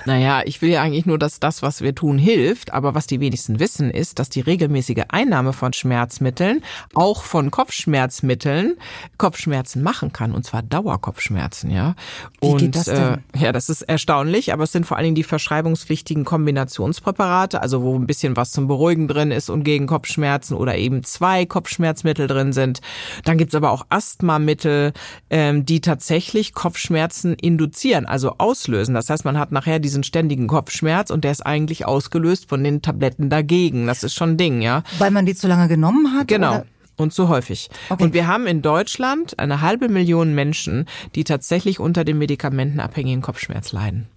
Naja, 0.07 0.43
ich 0.45 0.63
will 0.63 0.71
ja 0.71 0.83
eigentlich 0.83 1.05
nur, 1.05 1.19
dass 1.19 1.41
das, 1.41 1.63
was 1.63 1.81
wir 1.81 1.93
tun, 1.93 2.17
hilft. 2.17 2.73
Aber 2.73 2.95
was 2.95 3.09
die 3.09 3.19
wenigsten 3.19 3.59
wissen, 3.59 3.91
ist, 3.91 4.21
dass 4.21 4.29
die 4.29 4.41
regelmäßige 4.41 5.03
Einnahme 5.09 5.53
von 5.53 5.73
Schmerzmitteln, 5.73 6.63
auch 6.95 7.25
von 7.25 7.51
Kopfschmerzmitteln, 7.51 8.77
Kopfschmerzen 9.19 9.83
machen 9.83 10.13
kann. 10.13 10.31
Und 10.31 10.45
zwar 10.45 10.63
Dauerkopfschmerzen, 10.63 11.73
ja. 11.73 11.97
Wie 12.41 12.47
und, 12.47 12.59
geht 12.59 12.77
das 12.77 12.85
denn? 12.85 12.97
Äh, 12.97 13.19
ja, 13.37 13.51
das 13.51 13.69
ist 13.69 13.83
erstaunlich. 13.83 14.53
Aber 14.53 14.63
es 14.63 14.71
sind 14.71 14.87
vor 14.87 14.97
allen 14.97 15.07
Dingen 15.07 15.17
die 15.17 15.25
verschreibungspflichtigen 15.25 16.25
Kombinationspräparate, 16.25 17.61
also 17.61 17.83
wo 17.83 17.99
ein 17.99 18.07
bisschen 18.07 18.37
was 18.37 18.53
zum 18.53 18.69
Beruhigen 18.69 19.09
drin 19.09 19.33
ist 19.33 19.51
und 19.51 19.65
gegen 19.65 19.89
Kopfschmerzen 20.07 20.55
oder 20.55 20.77
eben 20.77 21.03
zwei 21.03 21.47
Kopfschmerzmittel 21.47 22.29
drin 22.29 22.53
sind. 22.53 22.81
Dann 23.25 23.39
gibt's 23.39 23.57
aber 23.57 23.73
auch 23.73 23.87
Asthmamittel, 23.89 24.93
ähm, 25.31 25.67
die 25.67 25.81
tatsächlich 25.81 26.55
Kopfschmerzen 26.55 27.35
induzieren, 27.35 28.07
also 28.07 28.37
auslösen. 28.39 28.95
Das 28.95 29.11
heißt, 29.11 29.25
man 29.25 29.37
hat 29.37 29.51
nachher 29.51 29.81
diesen 29.81 30.05
ständigen 30.05 30.47
Kopfschmerz 30.47 31.11
und 31.11 31.25
der 31.25 31.33
ist 31.33 31.45
eigentlich 31.45 31.87
ausgelöst 31.87 32.49
von 32.49 32.63
den 32.63 32.83
Tabletten 32.83 33.31
dagegen. 33.31 33.89
Das 33.89 34.05
ist 34.05 34.15
schon 34.15 34.31
ein 34.31 34.37
Ding, 34.37 34.63
ja. 34.63 34.85
Weil 34.99 35.11
man 35.11 35.27
die 35.27 35.35
zu 35.35 35.49
lange 35.49 35.67
genommen 35.67 36.15
hat? 36.15 36.29
Genau. 36.29 36.55
Oder? 36.55 36.67
Und 36.97 37.13
zu 37.13 37.29
häufig. 37.29 37.69
Okay. 37.91 38.05
Und 38.05 38.15
wir 38.15 38.27
haben 38.29 38.47
in 38.47 38.63
Deutschland 38.63 39.39
eine 39.39 39.61
halbe 39.61 39.89
Million 39.89 40.35
Menschen, 40.35 40.87
die 41.15 41.25
tatsächlich 41.25 41.81
unter 41.81 42.05
dem 42.05 42.19
medikamentenabhängigen 42.19 43.23
Kopfschmerz 43.23 43.73
leiden. 43.73 44.09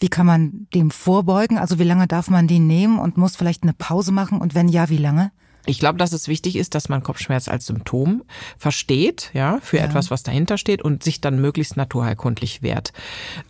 Wie 0.00 0.08
kann 0.08 0.26
man 0.26 0.66
dem 0.74 0.90
vorbeugen? 0.90 1.58
Also 1.58 1.78
wie 1.78 1.84
lange 1.84 2.06
darf 2.06 2.28
man 2.30 2.46
die 2.48 2.58
nehmen 2.58 2.98
und 2.98 3.16
muss 3.16 3.36
vielleicht 3.36 3.62
eine 3.62 3.72
Pause 3.72 4.12
machen? 4.12 4.40
Und 4.40 4.54
wenn 4.54 4.68
ja, 4.68 4.88
wie 4.88 4.96
lange? 4.98 5.30
Ich 5.64 5.78
glaube, 5.78 5.96
dass 5.96 6.12
es 6.12 6.26
wichtig 6.26 6.56
ist, 6.56 6.74
dass 6.74 6.88
man 6.88 7.04
Kopfschmerz 7.04 7.46
als 7.46 7.66
Symptom 7.66 8.24
versteht, 8.58 9.30
ja, 9.32 9.58
für 9.62 9.76
Ja. 9.78 9.84
etwas, 9.84 10.10
was 10.10 10.24
dahinter 10.24 10.58
steht 10.58 10.82
und 10.82 11.04
sich 11.04 11.20
dann 11.20 11.40
möglichst 11.40 11.76
naturheilkundlich 11.76 12.62
wehrt. 12.62 12.92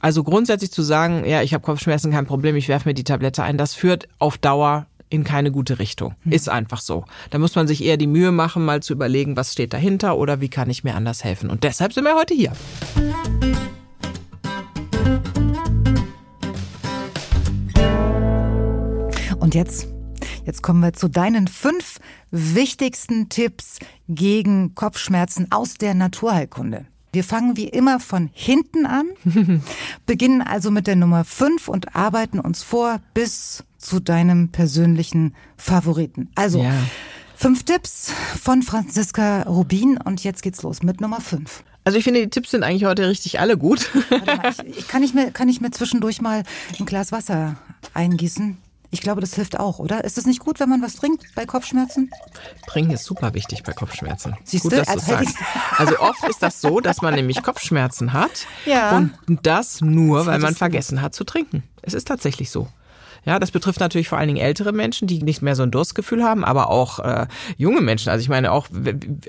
Also 0.01 0.23
grundsätzlich 0.23 0.71
zu 0.73 0.83
sagen, 0.83 1.25
ja, 1.25 1.41
ich 1.41 1.55
habe 1.55 1.65
Kopfschmerzen, 1.65 2.13
kein 2.13 2.27
Problem, 2.27 2.55
ich 2.55 2.69
werfe 2.69 2.87
mir 2.89 2.95
die 2.95 3.05
Tablette 3.05 3.43
ein, 3.43 3.57
das 3.57 3.75
führt 3.75 4.09
auf 4.19 4.37
Dauer 4.37 4.87
in 5.09 5.25
keine 5.25 5.51
gute 5.53 5.79
Richtung. 5.79 6.15
Ist 6.27 6.49
einfach 6.51 6.81
so. 6.83 7.05
Da 7.31 7.39
muss 7.39 7.55
man 7.55 7.67
sich 7.67 7.83
eher 7.83 7.97
die 7.99 8.07
Mühe 8.07 8.33
machen, 8.33 8.65
mal 8.65 8.83
zu 8.83 8.93
überlegen, 8.93 9.37
was 9.37 9.53
steht 9.53 9.73
dahinter 9.73 10.17
oder 10.19 10.41
wie 10.43 10.49
kann 10.49 10.69
ich 10.71 10.85
mir 10.85 10.95
anders 10.95 11.25
helfen. 11.25 11.49
Und 11.51 11.65
deshalb 11.65 11.93
sind 11.95 12.05
wir 12.05 12.15
heute 12.15 12.35
hier. 12.35 12.53
Und 19.53 19.59
jetzt, 19.59 19.87
jetzt 20.47 20.63
kommen 20.63 20.81
wir 20.81 20.95
zu 20.95 21.09
deinen 21.09 21.47
fünf 21.47 21.99
wichtigsten 22.31 23.29
Tipps 23.29 23.81
gegen 24.09 24.75
Kopfschmerzen 24.75 25.53
aus 25.53 25.75
der 25.75 25.93
Naturheilkunde. 25.93 26.87
Wir 27.13 27.23
fangen 27.23 27.55
wie 27.59 27.69
immer 27.69 28.01
von 28.01 28.31
hinten 28.33 28.87
an, 28.87 29.09
beginnen 30.07 30.41
also 30.41 30.71
mit 30.71 30.87
der 30.87 30.97
Nummer 30.97 31.27
fünf 31.27 31.69
und 31.69 31.95
arbeiten 31.95 32.41
uns 32.41 32.63
vor 32.63 33.01
bis 33.13 33.65
zu 33.77 34.01
deinem 34.01 34.49
persönlichen 34.49 35.35
Favoriten. 35.59 36.31
Also, 36.35 36.63
Ja. 36.63 36.73
fünf 37.37 37.65
Tipps 37.65 38.11
von 38.43 38.63
Franziska 38.63 39.43
Rubin 39.43 39.99
und 39.99 40.25
jetzt 40.25 40.41
geht's 40.41 40.63
los 40.63 40.83
mit 40.83 41.03
Nummer 41.03 41.21
fünf. 41.21 41.63
Also 41.85 41.99
ich 41.99 42.05
finde, 42.05 42.23
die 42.23 42.31
Tipps 42.31 42.53
sind 42.53 42.63
eigentlich 42.63 42.87
heute 42.87 43.07
richtig 43.07 43.39
alle 43.39 43.59
gut. 43.59 43.91
Warte 44.09 44.25
mal, 44.25 44.55
ich, 44.67 44.79
ich, 44.79 44.89
kann, 44.89 45.03
ich 45.03 45.13
mir, 45.13 45.31
kann 45.31 45.51
ich 45.51 45.61
mir 45.61 45.73
zwischendurch 45.73 46.23
mal 46.23 46.43
ein 46.79 46.87
Glas 46.87 47.13
Wasser 47.13 47.57
eingießen? 47.93 48.57
Ich 48.95 49.01
glaube, 49.01 49.23
das 49.23 49.35
hilft 49.35 49.59
auch, 49.59 49.79
oder? 49.79 50.05
Ist 50.05 50.19
es 50.19 50.27
nicht 50.27 50.41
gut, 50.41 50.61
wenn 50.61 50.69
man 50.69 50.83
was 50.83 50.97
trinkt 50.97 51.25
bei 51.35 51.47
Kopfschmerzen? 51.47 52.11
Trinken 52.67 52.93
ist 52.93 53.05
super 53.05 53.33
wichtig 53.33 53.63
bei 53.63 53.73
Kopfschmerzen. 53.73 54.37
Siehst 54.45 54.65
Gut, 54.65 54.73
du, 54.73 54.77
dass 54.77 54.87
du 54.87 54.93
als 54.93 55.03
es 55.05 55.09
hätte 55.09 55.25
sagst. 55.25 55.37
Also 55.79 55.99
oft 55.99 56.23
ist 56.29 56.43
das 56.43 56.61
so, 56.61 56.79
dass 56.81 57.01
man 57.01 57.15
nämlich 57.15 57.43
Kopfschmerzen 57.43 58.13
hat 58.13 58.47
Ja. 58.67 58.97
und 58.99 59.13
das 59.43 59.81
nur, 59.81 60.19
Das 60.19 60.27
weil 60.27 60.39
man 60.41 60.53
du- 60.53 60.59
vergessen 60.59 61.01
hat 61.01 61.15
zu 61.15 61.25
trinken. 61.25 61.63
Es 61.81 61.95
ist 61.95 62.07
tatsächlich 62.07 62.51
so. 62.51 62.69
Ja, 63.25 63.39
das 63.39 63.51
betrifft 63.53 63.79
natürlich 63.81 64.09
vor 64.09 64.19
allen 64.19 64.29
Dingen 64.29 64.41
ältere 64.41 64.73
Menschen, 64.73 65.07
die 65.07 65.23
nicht 65.23 65.43
mehr 65.43 65.55
so 65.55 65.63
ein 65.63 65.71
Durstgefühl 65.71 66.25
haben, 66.25 66.45
aber 66.45 66.71
auch 66.71 66.99
äh, 66.99 67.27
junge 67.57 67.81
Menschen. 67.81 68.11
Also 68.11 68.21
ich 68.23 68.29
meine 68.29 68.51
auch 68.53 68.67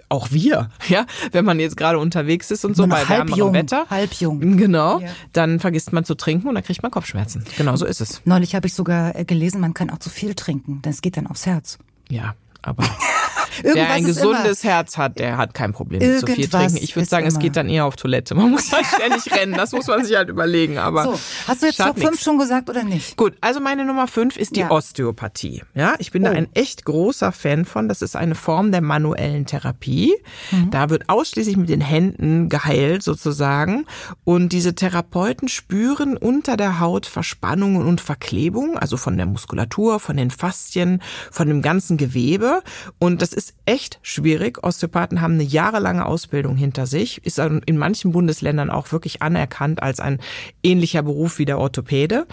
auch 0.09 0.31
wir, 0.31 0.69
ja, 0.88 1.05
wenn 1.31 1.45
man 1.45 1.59
jetzt 1.59 1.77
gerade 1.77 2.00
unterwegs 2.00 2.50
ist 2.51 2.65
und 2.65 2.75
so 2.75 2.88
bei 2.88 2.97
halb 2.97 3.09
wärmerem 3.09 3.38
jung, 3.38 3.53
Wetter, 3.53 3.85
halb 3.89 4.13
jung. 4.13 4.57
genau, 4.57 5.00
Ja. 5.00 5.09
dann 5.33 5.59
vergisst 5.59 5.93
man 5.93 6.05
zu 6.05 6.15
trinken 6.15 6.47
und 6.47 6.55
dann 6.55 6.63
kriegt 6.63 6.81
man 6.81 6.91
Kopfschmerzen. 6.91 7.43
Genau 7.57 7.75
so 7.75 7.85
ist 7.85 8.01
es. 8.01 8.21
Neulich 8.25 8.55
habe 8.55 8.67
ich 8.67 8.73
sogar 8.73 9.15
äh, 9.15 9.25
gelesen, 9.25 9.62
man 9.62 9.73
kann 9.73 9.89
auch 9.91 10.00
zu 10.00 10.09
viel 10.09 10.33
trinken, 10.33 10.81
denn 10.81 10.91
es 10.91 11.01
geht 11.01 11.15
dann 11.17 11.27
aufs 11.27 11.45
Herz. 11.45 11.77
Ja, 12.09 12.33
aber 12.62 12.83
Irgendwas 13.57 13.75
Wer 13.75 13.91
ein 13.91 14.03
gesundes 14.05 14.63
Herz 14.63 14.98
hat, 14.98 15.19
der 15.19 15.38
hat 15.38 15.53
kein 15.53 15.74
Problem 15.74 16.00
mit 16.00 16.19
zu 16.19 16.27
viel 16.27 16.48
trinken. 16.48 16.77
Ich 16.77 16.95
würde 16.95 17.07
sagen, 17.07 17.27
es 17.27 17.33
immer. 17.36 17.41
geht 17.41 17.55
dann 17.55 17.69
eher 17.69 17.86
auf 17.86 17.95
Toilette. 17.95 18.36
Man 18.36 18.51
muss 18.51 18.72
halt 18.72 18.86
ständig 18.86 19.31
rennen. 19.36 19.53
Das 19.53 19.72
muss 19.72 19.88
man 19.88 20.03
sich 20.05 20.15
halt 20.15 20.29
überlegen. 20.29 20.77
Aber 20.77 21.03
So, 21.03 21.19
hast 21.48 21.62
du 21.62 21.67
jetzt 21.67 21.77
Top 21.77 21.98
5 22.00 22.12
nix. 22.12 22.24
schon 22.24 22.38
gesagt 22.38 22.69
oder 22.69 22.83
nicht? 22.83 23.17
Gut, 23.17 23.33
also 23.41 23.60
meine 23.60 23.86
Nummer 23.86 24.07
fünf 24.07 24.38
ist 24.38 24.55
die 24.55 24.62
Ja. 24.62 24.72
Osteopathie. 24.72 25.63
Ja, 25.75 25.95
ich 26.00 26.12
bin 26.12 26.24
da 26.24 26.31
Oh. 26.31 26.36
ein 26.36 26.48
echt 26.53 26.86
großer 26.86 27.31
Fan 27.31 27.65
von. 27.65 27.88
Das 27.88 28.01
ist 28.01 28.15
eine 28.15 28.36
Form 28.36 28.72
der 28.72 28.81
manuellen 28.81 29.45
Therapie. 29.45 30.13
Mhm. 30.51 30.69
Da 30.72 30.89
wird 30.89 31.10
ausschließlich 31.10 31.57
mit 31.57 31.69
den 31.69 31.81
Händen 31.81 32.50
geheilt 32.50 33.03
sozusagen. 33.03 33.86
Und 34.24 34.50
diese 34.53 34.74
Therapeuten 34.75 35.48
spüren 35.48 36.17
unter 36.17 36.57
der 36.57 36.79
Haut 36.79 37.05
Verspannungen 37.05 37.86
und 37.86 38.01
Verklebungen, 38.01 38.77
also 38.77 38.98
von 38.98 39.17
der 39.17 39.25
Muskulatur, 39.25 40.00
von 40.00 40.17
den 40.17 40.31
Faszien, 40.31 41.01
von 41.31 41.48
dem 41.48 41.62
ganzen 41.62 41.98
Gewebe. 41.98 42.62
Und 43.00 43.22
das 43.22 43.33
ist 43.33 43.42
echt 43.65 44.00
schwierig. 44.01 44.63
Osteopathen 44.63 45.21
haben 45.21 45.33
eine 45.33 45.43
jahrelange 45.43 46.05
Ausbildung 46.05 46.55
hinter 46.55 46.85
sich, 46.85 47.25
ist 47.25 47.39
in 47.39 47.77
manchen 47.77 48.12
Bundesländern 48.12 48.69
auch 48.69 48.91
wirklich 48.91 49.21
anerkannt 49.21 49.83
als 49.83 50.00
ein 50.00 50.19
ähnlicher 50.63 51.03
Beruf 51.03 51.39
wie 51.39 51.45
der 51.45 51.59
Orthopäde 51.59 52.25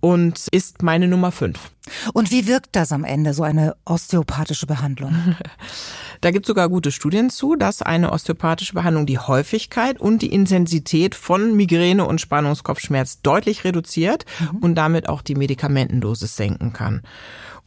und 0.00 0.48
ist 0.50 0.82
meine 0.82 1.08
Nummer 1.08 1.32
fünf. 1.32 1.70
Und 2.12 2.30
wie 2.30 2.46
wirkt 2.46 2.76
das 2.76 2.92
am 2.92 3.04
Ende, 3.04 3.34
so 3.34 3.42
eine 3.42 3.76
osteopathische 3.84 4.66
Behandlung? 4.66 5.36
Da 6.22 6.32
gibt 6.32 6.44
es 6.44 6.48
sogar 6.48 6.68
gute 6.68 6.92
Studien 6.92 7.30
zu, 7.30 7.56
dass 7.56 7.80
eine 7.80 8.12
osteopathische 8.12 8.74
Behandlung 8.74 9.06
die 9.06 9.18
Häufigkeit 9.18 9.98
und 9.98 10.20
die 10.20 10.30
Intensität 10.30 11.14
von 11.14 11.56
Migräne 11.56 12.04
und 12.04 12.20
Spannungskopfschmerz 12.20 13.22
deutlich 13.22 13.64
reduziert 13.64 14.26
mhm. 14.38 14.58
und 14.58 14.74
damit 14.74 15.08
auch 15.08 15.22
die 15.22 15.34
Medikamentendosis 15.34 16.36
senken 16.36 16.74
kann. 16.74 17.00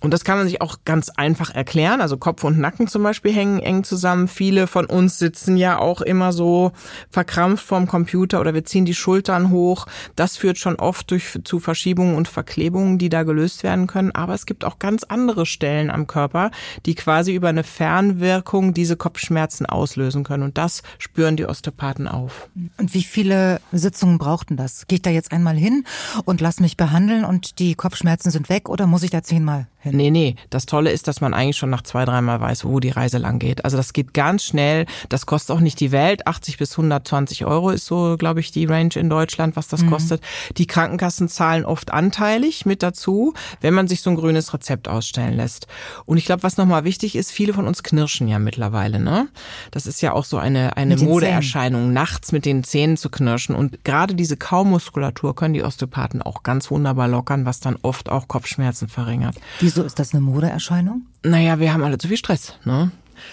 Und 0.03 0.11
das 0.11 0.25
kann 0.25 0.37
man 0.37 0.47
sich 0.47 0.59
auch 0.59 0.79
ganz 0.83 1.07
einfach 1.07 1.55
erklären. 1.55 2.01
Also 2.01 2.17
Kopf 2.17 2.43
und 2.43 2.59
Nacken 2.59 2.87
zum 2.89 3.03
Beispiel 3.03 3.31
hängen 3.31 3.61
eng 3.61 3.85
zusammen. 3.85 4.27
Viele 4.27 4.67
von 4.67 4.85
uns 4.85 5.17
sitzen 5.17 5.55
ja 5.55 5.79
auch 5.79 6.01
immer 6.01 6.33
so 6.33 6.73
verkrampft 7.09 7.65
vorm 7.65 7.87
Computer 7.87 8.41
oder 8.41 8.53
wir 8.53 8.65
ziehen 8.65 8.83
die 8.83 8.95
Schultern 8.95 9.49
hoch. 9.49 9.85
Das 10.17 10.35
führt 10.35 10.57
schon 10.57 10.75
oft 10.75 11.09
durch, 11.09 11.39
zu 11.45 11.61
Verschiebungen 11.61 12.15
und 12.17 12.27
Verklebungen, 12.27 12.97
die 12.97 13.07
da 13.07 13.23
gelöst 13.23 13.63
werden 13.63 13.87
können. 13.87 14.11
Aber 14.13 14.33
es 14.33 14.45
gibt 14.45 14.65
auch 14.65 14.79
ganz 14.79 15.03
andere 15.03 15.45
Stellen 15.45 15.89
am 15.89 16.07
Körper, 16.07 16.51
die 16.85 16.95
quasi 16.95 17.33
über 17.33 17.49
eine 17.49 17.63
Fernwirkung 17.63 18.73
diese 18.73 18.97
Kopfschmerzen 18.97 19.65
auslösen 19.65 20.23
können. 20.23 20.43
Und 20.43 20.57
das 20.57 20.83
spüren 20.97 21.37
die 21.37 21.45
Osteopathen 21.45 22.07
auf. 22.07 22.49
Und 22.77 22.93
wie 22.93 23.03
viele 23.03 23.61
Sitzungen 23.71 24.17
brauchten 24.17 24.57
das? 24.57 24.87
Gehe 24.87 24.97
ich 24.97 25.01
da 25.01 25.09
jetzt 25.09 25.31
einmal 25.31 25.55
hin 25.55 25.85
und 26.25 26.41
lass 26.41 26.59
mich 26.59 26.77
behandeln 26.77 27.25
und 27.25 27.59
die 27.59 27.75
Kopfschmerzen 27.75 28.31
sind 28.31 28.49
weg 28.49 28.69
oder 28.69 28.87
muss 28.87 29.03
ich 29.03 29.11
da 29.11 29.23
zehnmal 29.23 29.67
hin? 29.79 29.97
Nee, 29.97 30.11
nee. 30.11 30.35
Das 30.49 30.65
Tolle 30.65 30.91
ist, 30.91 31.07
dass 31.07 31.21
man 31.21 31.33
eigentlich 31.33 31.57
schon 31.57 31.69
nach 31.69 31.83
zwei, 31.83 32.05
dreimal 32.05 32.39
weiß, 32.39 32.65
wo 32.65 32.79
die 32.79 32.89
Reise 32.89 33.17
lang 33.17 33.39
geht. 33.39 33.65
Also 33.65 33.77
das 33.77 33.93
geht 33.93 34.13
ganz 34.13 34.43
schnell. 34.43 34.85
Das 35.09 35.25
kostet 35.25 35.55
auch 35.55 35.59
nicht 35.59 35.79
die 35.79 35.91
Welt. 35.91 36.27
80 36.27 36.57
bis 36.57 36.71
120 36.71 37.45
Euro 37.45 37.69
ist 37.69 37.85
so, 37.85 38.15
glaube 38.17 38.39
ich, 38.39 38.51
die 38.51 38.65
Range 38.65 38.93
in 38.95 39.09
Deutschland, 39.09 39.55
was 39.55 39.67
das 39.67 39.83
mhm. 39.83 39.89
kostet. 39.91 40.21
Die 40.57 40.67
Krankenkassen 40.67 41.27
zahlen 41.27 41.65
oft 41.65 41.91
anteilig 41.91 42.65
mit 42.65 42.83
dazu, 42.83 43.33
wenn 43.61 43.73
man 43.73 43.87
sich 43.87 44.01
so 44.03 44.09
ein 44.09 44.15
grünes 44.15 44.53
Rezept 44.53 44.87
ausstellen 44.87 45.35
lässt. 45.35 45.67
Und 46.05 46.17
ich 46.17 46.25
glaube, 46.25 46.43
was 46.43 46.57
nochmal 46.57 46.83
wichtig 46.83 47.15
ist, 47.15 47.31
viele 47.31 47.53
von 47.53 47.67
uns 47.67 47.83
knirschen 47.83 48.27
ja 48.27 48.39
mittlerweile, 48.39 48.99
ne? 48.99 49.27
Das 49.71 49.85
ist 49.85 50.01
ja 50.01 50.13
auch 50.13 50.25
so 50.25 50.37
eine, 50.37 50.77
eine 50.77 50.97
Modeerscheinung, 50.97 51.93
nachts 51.93 52.31
mit 52.31 52.45
den 52.45 52.63
Zähnen 52.63 52.97
zu 52.97 53.09
knirschen. 53.09 53.55
Und 53.55 53.83
gerade 53.83 54.15
diese 54.15 54.37
Kaumuskulatur 54.37 55.35
können 55.35 55.53
die 55.53 55.63
Osteopathen 55.63 56.21
auch 56.21 56.43
ganz 56.43 56.69
wunderbar 56.69 57.07
lockern, 57.07 57.45
was 57.45 57.59
dann 57.59 57.77
oft 57.81 58.09
auch 58.09 58.27
Kopfschmerzen 58.27 58.87
verringert. 58.87 59.35
Wieso 59.59 59.83
ist 59.83 59.99
das 59.99 60.13
eine 60.13 60.21
Modeerscheinung? 60.21 61.03
Naja, 61.23 61.59
wir 61.59 61.73
haben 61.73 61.83
alle 61.83 61.97
zu 61.97 62.07
viel 62.07 62.17
Stress, 62.17 62.53
ne? 62.65 62.91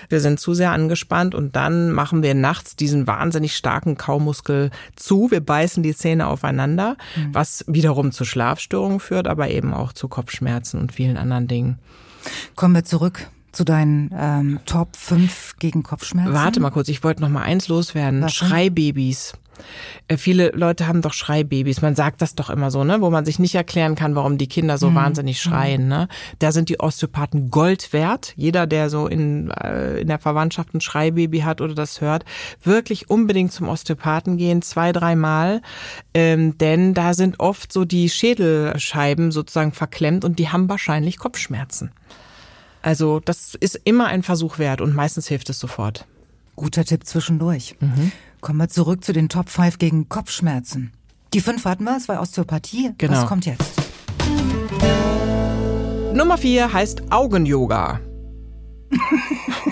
Wir 0.09 0.21
sind 0.21 0.41
zu 0.41 0.55
sehr 0.55 0.73
angespannt 0.73 1.35
und 1.35 1.57
dann 1.57 1.93
machen 1.93 2.23
wir 2.23 2.35
nachts 2.35 2.77
diesen 2.77 3.07
wahnsinnig 3.07 3.57
starken 3.57 3.97
Kaumuskel 3.97 4.71
zu. 4.97 5.31
Wir 5.31 5.41
beißen 5.41 5.83
die 5.83 5.95
Zähne 5.95 6.27
aufeinander, 6.27 6.97
mhm. 7.17 7.35
was 7.35 7.65
wiederum 7.67 8.13
zu 8.13 8.25
Schlafstörungen 8.25 9.01
führt, 9.01 9.29
aber 9.29 9.51
eben 9.51 9.75
auch 9.75 9.93
zu 9.93 10.09
Kopfschmerzen 10.09 10.81
und 10.81 10.93
vielen 10.93 11.17
anderen 11.17 11.47
Dingen. 11.47 11.79
Kommen 12.55 12.75
wir 12.75 12.85
zurück 12.85 13.29
zu 13.53 13.65
deinen 13.65 14.11
ähm, 14.17 14.61
Top 14.67 14.97
5 14.97 15.57
gegen 15.59 15.83
Kopfschmerzen. 15.83 16.33
Warte 16.33 16.61
mal 16.61 16.71
kurz, 16.71 16.89
ich 16.89 17.03
wollte 17.03 17.23
noch 17.23 17.29
mal 17.29 17.43
eins 17.43 17.69
loswerden. 17.69 18.23
Was 18.23 18.35
Schreibabys. 18.35 19.35
Äh, 20.09 20.17
viele 20.17 20.51
Leute 20.51 20.87
haben 20.87 21.03
doch 21.03 21.13
Schreibabys. 21.13 21.83
Man 21.83 21.95
sagt 21.95 22.23
das 22.23 22.35
doch 22.35 22.51
immer 22.51 22.71
so, 22.71 22.85
ne, 22.85 23.01
wo 23.01 23.11
man 23.11 23.25
sich 23.25 23.39
nicht 23.39 23.55
erklären 23.55 23.95
kann, 23.95 24.15
warum 24.15 24.39
die 24.39 24.49
Kinder 24.49 24.79
so 24.79 24.91
mhm. 24.91 24.95
wahnsinnig 24.97 25.41
schreien. 25.41 25.89
Ne? 25.89 26.09
Da 26.39 26.53
sind 26.53 26.69
die 26.69 26.81
Osteopathen 26.81 27.51
Gold 27.51 27.93
wert. 27.93 28.33
Jeder, 28.37 28.67
der 28.67 28.91
so 28.91 29.07
in, 29.07 29.51
äh, 29.51 30.01
in 30.01 30.09
der 30.09 30.19
Verwandtschaft 30.19 30.75
ein 30.75 30.81
Schreibaby 30.81 31.41
hat 31.41 31.61
oder 31.61 31.75
das 31.75 32.01
hört, 32.01 32.25
wirklich 32.63 33.11
unbedingt 33.11 33.53
zum 33.53 33.69
Osteopathen 33.69 34.37
gehen, 34.37 34.63
zwei, 34.63 34.93
dreimal. 34.93 35.63
Ähm, 36.15 36.59
denn 36.59 36.95
da 36.95 37.15
sind 37.15 37.41
oft 37.41 37.73
so 37.73 37.85
die 37.85 38.09
Schädelscheiben 38.09 39.33
sozusagen 39.33 39.73
verklemmt 39.73 40.25
und 40.25 40.39
die 40.39 40.49
haben 40.49 40.69
wahrscheinlich 40.69 41.19
Kopfschmerzen. 41.19 41.93
Also 42.83 43.21
das 43.21 43.55
ist 43.55 43.81
immer 43.85 44.07
ein 44.07 44.23
Versuch 44.23 44.59
wert 44.59 44.81
und 44.81 44.95
meistens 44.95 45.29
hilft 45.29 45.51
es 45.51 45.59
sofort. 45.59 46.07
Guter 46.57 46.85
Tipp 46.85 47.07
zwischendurch. 47.07 47.77
Mhm. 47.81 48.13
Kommen 48.41 48.59
wir 48.59 48.69
zurück 48.69 49.05
zu 49.05 49.13
den 49.13 49.29
Top 49.29 49.49
5 49.49 49.79
gegen 49.79 50.09
Kopfschmerzen. 50.09 50.93
Die 51.35 51.41
fünf 51.41 51.65
hatten 51.65 51.85
wir, 51.85 51.97
es 51.97 52.09
war 52.09 52.21
Osteopathie. 52.21 52.93
Genau. 52.99 53.13
Was 53.13 53.27
kommt 53.27 53.47
jetzt? 53.47 53.73
Nummer 56.15 56.39
4 56.39 56.73
heißt 56.73 57.13
Augen-Yoga. 57.13 58.01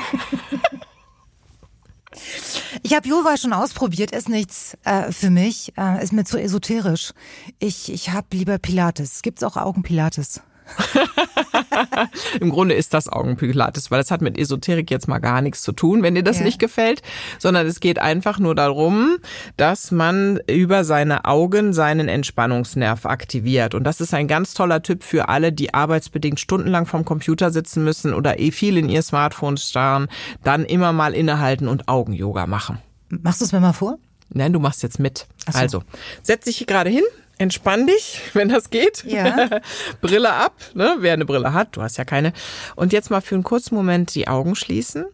Ich 2.83 2.95
habe 2.95 3.09
Yoga 3.09 3.37
schon 3.37 3.53
ausprobiert, 3.53 4.13
ist 4.13 4.29
nichts 4.29 4.77
äh, 4.85 5.11
für 5.13 5.31
mich, 5.31 5.73
äh, 5.77 6.03
ist 6.03 6.13
mir 6.13 6.25
zu 6.25 6.41
esoterisch. 6.41 7.13
Ich, 7.59 7.93
ich 7.93 8.11
habe 8.11 8.29
lieber 8.33 8.59
Pilates. 8.59 9.23
Gibt's 9.23 9.43
auch 9.43 9.57
Augenpilates? 9.57 10.41
Im 12.41 12.51
Grunde 12.51 12.75
ist 12.75 12.95
das 12.95 13.09
Augenpilates, 13.09 13.91
weil 13.91 14.01
es 14.01 14.11
hat 14.11 14.23
mit 14.23 14.39
Esoterik 14.39 14.91
jetzt 14.91 15.09
mal 15.09 15.19
gar 15.19 15.43
nichts 15.43 15.63
zu 15.63 15.73
tun, 15.73 16.03
wenn 16.03 16.15
dir 16.15 16.23
das 16.23 16.39
ja. 16.39 16.45
nicht 16.45 16.59
gefällt, 16.59 17.03
sondern 17.39 17.67
es 17.67 17.81
geht 17.81 17.99
einfach 17.99 18.39
nur 18.39 18.55
darum, 18.55 19.19
dass 19.57 19.91
man 19.91 20.41
über 20.49 20.85
seine 20.85 21.25
Augen 21.25 21.73
seinen 21.73 22.09
Entspannungsnerv 22.09 23.07
aktiviert. 23.07 23.75
Und 23.75 23.85
das 23.85 24.01
ist 24.01 24.15
ein 24.15 24.29
ganz 24.29 24.55
toller 24.55 24.83
Tipp 24.83 25.03
für 25.03 25.29
alle, 25.29 25.53
die 25.53 25.75
arbeitsbedingt 25.75 26.41
stundenlang 26.41 26.87
vom 26.87 27.05
Computer 27.05 27.51
sitzen 27.51 27.85
müssen 27.85 28.15
oder 28.15 28.39
eh 28.39 28.51
viel 28.51 28.77
in 28.77 28.89
ihr 28.89 29.03
Smartphone 29.03 29.57
starren, 29.57 30.09
dann 30.45 30.65
immer 30.65 30.93
mal 30.93 31.15
innehalten 31.15 31.69
und 31.69 31.89
Augen-Yoga 31.89 32.47
machen. 32.47 32.79
Machst 33.09 33.41
du 33.41 33.45
es 33.45 33.53
mir 33.53 33.61
mal 33.61 33.73
vor? 33.73 33.99
Nein, 34.31 34.53
du 34.53 34.61
machst 34.61 34.83
jetzt 34.83 34.99
mit. 34.99 35.27
So. 35.51 35.59
Also, 35.59 35.83
setz 36.23 36.45
dich 36.45 36.59
hier 36.59 36.67
gerade 36.67 36.91
hin, 36.91 37.05
entspann 37.38 37.87
dich, 37.87 38.21
wenn 38.35 38.49
das 38.49 38.71
geht. 38.71 39.04
Ja. 39.04 39.49
Brille 40.00 40.33
ab, 40.33 40.54
ne? 40.75 40.97
wer 41.00 41.12
eine 41.12 41.25
Brille 41.25 41.52
hat, 41.52 41.76
du 41.76 41.83
hast 41.83 41.97
ja 41.97 42.04
keine. 42.04 42.33
Und 42.76 42.92
jetzt 42.92 43.11
mal 43.11 43.21
für 43.21 43.35
einen 43.35 43.45
kurzen 43.45 43.75
Moment 43.75 44.14
die 44.14 44.28
Augen 44.28 44.54
schließen, 44.54 45.07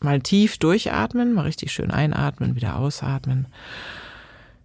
mal 0.00 0.20
tief 0.20 0.58
durchatmen, 0.58 1.32
mal 1.32 1.42
richtig 1.42 1.72
schön 1.72 1.90
einatmen, 1.90 2.56
wieder 2.56 2.76
ausatmen. 2.76 3.46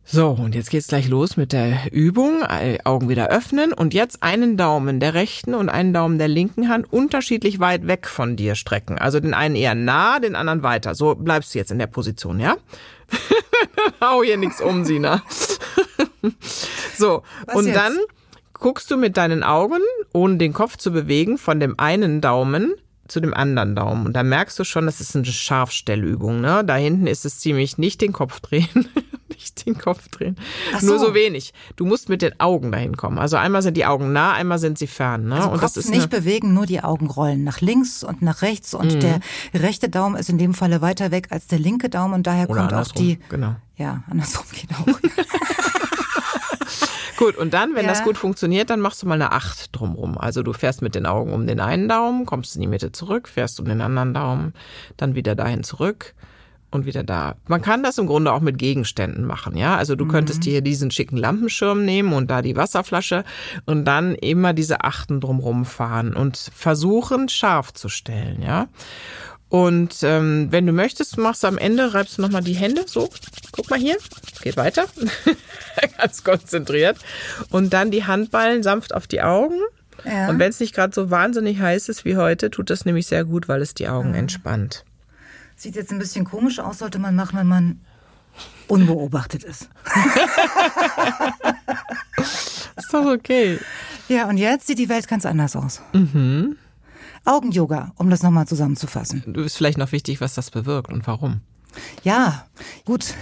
So, 0.05 0.31
und 0.31 0.53
jetzt 0.53 0.69
geht's 0.69 0.87
gleich 0.87 1.07
los 1.07 1.37
mit 1.37 1.53
der 1.53 1.91
Übung. 1.91 2.43
Augen 2.83 3.07
wieder 3.07 3.29
öffnen 3.29 3.71
und 3.71 3.93
jetzt 3.93 4.21
einen 4.21 4.57
Daumen 4.57 4.99
der 4.99 5.13
rechten 5.13 5.53
und 5.53 5.69
einen 5.69 5.93
Daumen 5.93 6.17
der 6.17 6.27
linken 6.27 6.67
Hand 6.67 6.91
unterschiedlich 6.91 7.61
weit 7.61 7.87
weg 7.87 8.07
von 8.07 8.35
dir 8.35 8.55
strecken. 8.55 8.97
Also 8.97 9.21
den 9.21 9.33
einen 9.33 9.55
eher 9.55 9.75
nah, 9.75 10.19
den 10.19 10.35
anderen 10.35 10.61
weiter. 10.61 10.93
So 10.93 11.15
bleibst 11.15 11.55
du 11.55 11.59
jetzt 11.59 11.71
in 11.71 11.79
der 11.79 11.87
Position, 11.87 12.39
ja? 12.41 12.57
Hau 14.01 14.23
hier 14.23 14.37
nichts 14.37 14.61
um, 14.61 14.83
Sina. 14.83 15.23
So, 17.03 17.23
Was 17.45 17.55
und 17.55 17.65
jetzt? 17.67 17.77
dann 17.77 17.97
guckst 18.53 18.89
du 18.89 18.97
mit 18.97 19.17
deinen 19.17 19.43
Augen, 19.43 19.81
ohne 20.13 20.37
den 20.37 20.53
Kopf 20.53 20.77
zu 20.77 20.91
bewegen, 20.91 21.37
von 21.37 21.59
dem 21.59 21.77
einen 21.77 22.21
Daumen 22.21 22.73
zu 23.07 23.19
dem 23.19 23.33
anderen 23.33 23.75
Daumen. 23.75 24.05
Und 24.05 24.13
da 24.13 24.23
merkst 24.23 24.57
du 24.57 24.63
schon, 24.63 24.85
das 24.85 25.01
ist 25.01 25.15
eine 25.15 25.25
Scharfstellübung. 25.25 26.39
Ne? 26.39 26.63
Da 26.65 26.75
hinten 26.75 27.07
ist 27.07 27.25
es 27.25 27.39
ziemlich 27.39 27.77
nicht 27.77 27.99
den 27.99 28.13
Kopf 28.13 28.39
drehen, 28.39 28.87
nicht 29.29 29.65
den 29.65 29.77
Kopf 29.77 30.07
drehen. 30.07 30.37
So. 30.79 30.87
Nur 30.87 30.99
so 30.99 31.13
wenig. 31.13 31.53
Du 31.75 31.85
musst 31.85 32.07
mit 32.07 32.21
den 32.21 32.39
Augen 32.39 32.71
dahin 32.71 32.95
kommen. 32.95 33.19
Also 33.19 33.35
einmal 33.35 33.61
sind 33.61 33.75
die 33.75 33.85
Augen 33.85 34.13
nah, 34.13 34.31
einmal 34.31 34.57
sind 34.59 34.77
sie 34.79 34.87
fern. 34.87 35.27
Ne? 35.27 35.35
Also 35.35 35.49
und 35.49 35.59
Kopf 35.59 35.73
das 35.73 35.77
ist 35.77 35.89
nicht 35.89 36.09
bewegen, 36.09 36.53
nur 36.53 36.65
die 36.65 36.81
Augen 36.81 37.07
rollen 37.07 37.43
nach 37.43 37.59
links 37.59 38.05
und 38.05 38.21
nach 38.21 38.41
rechts. 38.41 38.73
Und 38.73 38.95
mhm. 38.95 38.99
der 39.01 39.19
rechte 39.53 39.89
Daumen 39.89 40.15
ist 40.15 40.29
in 40.29 40.37
dem 40.37 40.53
Falle 40.53 40.81
weiter 40.81 41.11
weg 41.11 41.27
als 41.31 41.47
der 41.47 41.59
linke 41.59 41.89
Daumen 41.89 42.13
und 42.13 42.25
daher 42.25 42.49
Oder 42.49 42.61
kommt 42.61 42.73
auch 42.73 42.91
die. 42.93 43.19
Genau. 43.27 43.55
Ja, 43.75 44.03
andersrum 44.09 44.45
geht 44.53 44.69
auch. 44.71 44.87
Gut, 47.17 47.35
und 47.37 47.53
dann, 47.53 47.75
wenn 47.75 47.85
ja. 47.85 47.91
das 47.91 48.03
gut 48.03 48.17
funktioniert, 48.17 48.69
dann 48.69 48.79
machst 48.79 49.01
du 49.03 49.07
mal 49.07 49.15
eine 49.15 49.31
Acht 49.31 49.69
drumrum. 49.71 50.17
Also 50.17 50.43
du 50.43 50.53
fährst 50.53 50.81
mit 50.81 50.95
den 50.95 51.05
Augen 51.05 51.33
um 51.33 51.47
den 51.47 51.59
einen 51.59 51.87
Daumen, 51.87 52.25
kommst 52.25 52.55
in 52.55 52.61
die 52.61 52.67
Mitte 52.67 52.91
zurück, 52.91 53.27
fährst 53.27 53.59
um 53.59 53.65
den 53.65 53.81
anderen 53.81 54.13
Daumen, 54.13 54.53
dann 54.97 55.15
wieder 55.15 55.35
dahin 55.35 55.63
zurück 55.63 56.13
und 56.73 56.85
wieder 56.85 57.03
da. 57.03 57.35
Man 57.47 57.61
kann 57.61 57.83
das 57.83 57.97
im 57.97 58.07
Grunde 58.07 58.33
auch 58.33 58.39
mit 58.39 58.57
Gegenständen 58.57 59.25
machen, 59.25 59.55
ja. 59.55 59.77
Also 59.77 59.95
du 59.95 60.05
mhm. 60.05 60.09
könntest 60.09 60.45
dir 60.45 60.61
diesen 60.61 60.91
schicken 60.91 61.17
Lampenschirm 61.17 61.85
nehmen 61.85 62.13
und 62.13 62.31
da 62.31 62.41
die 62.41 62.55
Wasserflasche 62.55 63.23
und 63.65 63.85
dann 63.85 64.15
immer 64.15 64.53
diese 64.53 64.83
Achten 64.83 65.19
drumrum 65.19 65.65
fahren 65.65 66.15
und 66.15 66.37
versuchen 66.37 67.29
scharf 67.29 67.73
zu 67.73 67.89
stellen, 67.89 68.41
ja. 68.41 68.67
Und 69.53 70.01
ähm, 70.01 70.47
wenn 70.49 70.65
du 70.65 70.73
möchtest, 70.73 71.19
machst 71.19 71.43
du 71.43 71.47
am 71.47 71.59
Ende, 71.59 71.93
reibst 71.93 72.17
du 72.17 72.23
nochmal 72.23 72.41
die 72.41 72.55
Hände 72.55 72.85
so. 72.87 73.07
Guck 73.51 73.69
mal 73.69 73.77
hier. 73.77 73.97
Geht 74.41 74.57
weiter. 74.57 74.85
Ganz 75.99 76.23
konzentriert. 76.23 76.97
Und 77.51 77.71
dann 77.71 77.91
die 77.91 78.03
Handballen 78.03 78.63
sanft 78.63 78.95
auf 78.95 79.05
die 79.05 79.21
Augen. 79.21 79.59
Ja. 80.05 80.29
Und 80.29 80.39
wenn 80.39 80.49
es 80.49 80.59
nicht 80.59 80.73
gerade 80.73 80.91
so 80.91 81.11
wahnsinnig 81.11 81.59
heiß 81.59 81.87
ist 81.87 82.03
wie 82.03 82.17
heute, 82.17 82.49
tut 82.49 82.71
das 82.71 82.85
nämlich 82.85 83.05
sehr 83.05 83.25
gut, 83.25 83.47
weil 83.47 83.61
es 83.61 83.75
die 83.75 83.87
Augen 83.87 84.09
mhm. 84.09 84.15
entspannt. 84.15 84.85
Sieht 85.55 85.75
jetzt 85.75 85.91
ein 85.91 85.99
bisschen 85.99 86.25
komisch 86.25 86.57
aus, 86.57 86.79
sollte 86.79 86.97
man 86.97 87.15
machen, 87.15 87.37
wenn 87.37 87.45
man 87.45 87.79
unbeobachtet 88.67 89.43
ist. 89.43 89.69
ist 92.17 92.91
doch 92.91 93.05
okay. 93.05 93.59
Ja, 94.09 94.27
und 94.27 94.37
jetzt 94.37 94.65
sieht 94.65 94.79
die 94.79 94.89
Welt 94.89 95.07
ganz 95.07 95.27
anders 95.27 95.55
aus. 95.55 95.79
Mhm. 95.93 96.55
Augen-Yoga, 97.25 97.93
um 97.97 98.09
das 98.09 98.23
nochmal 98.23 98.47
zusammenzufassen. 98.47 99.23
Du 99.25 99.43
bist 99.43 99.57
vielleicht 99.57 99.77
noch 99.77 99.91
wichtig, 99.91 100.21
was 100.21 100.33
das 100.33 100.51
bewirkt 100.51 100.91
und 100.91 101.07
warum. 101.07 101.41
Ja, 102.03 102.45
gut. 102.85 103.15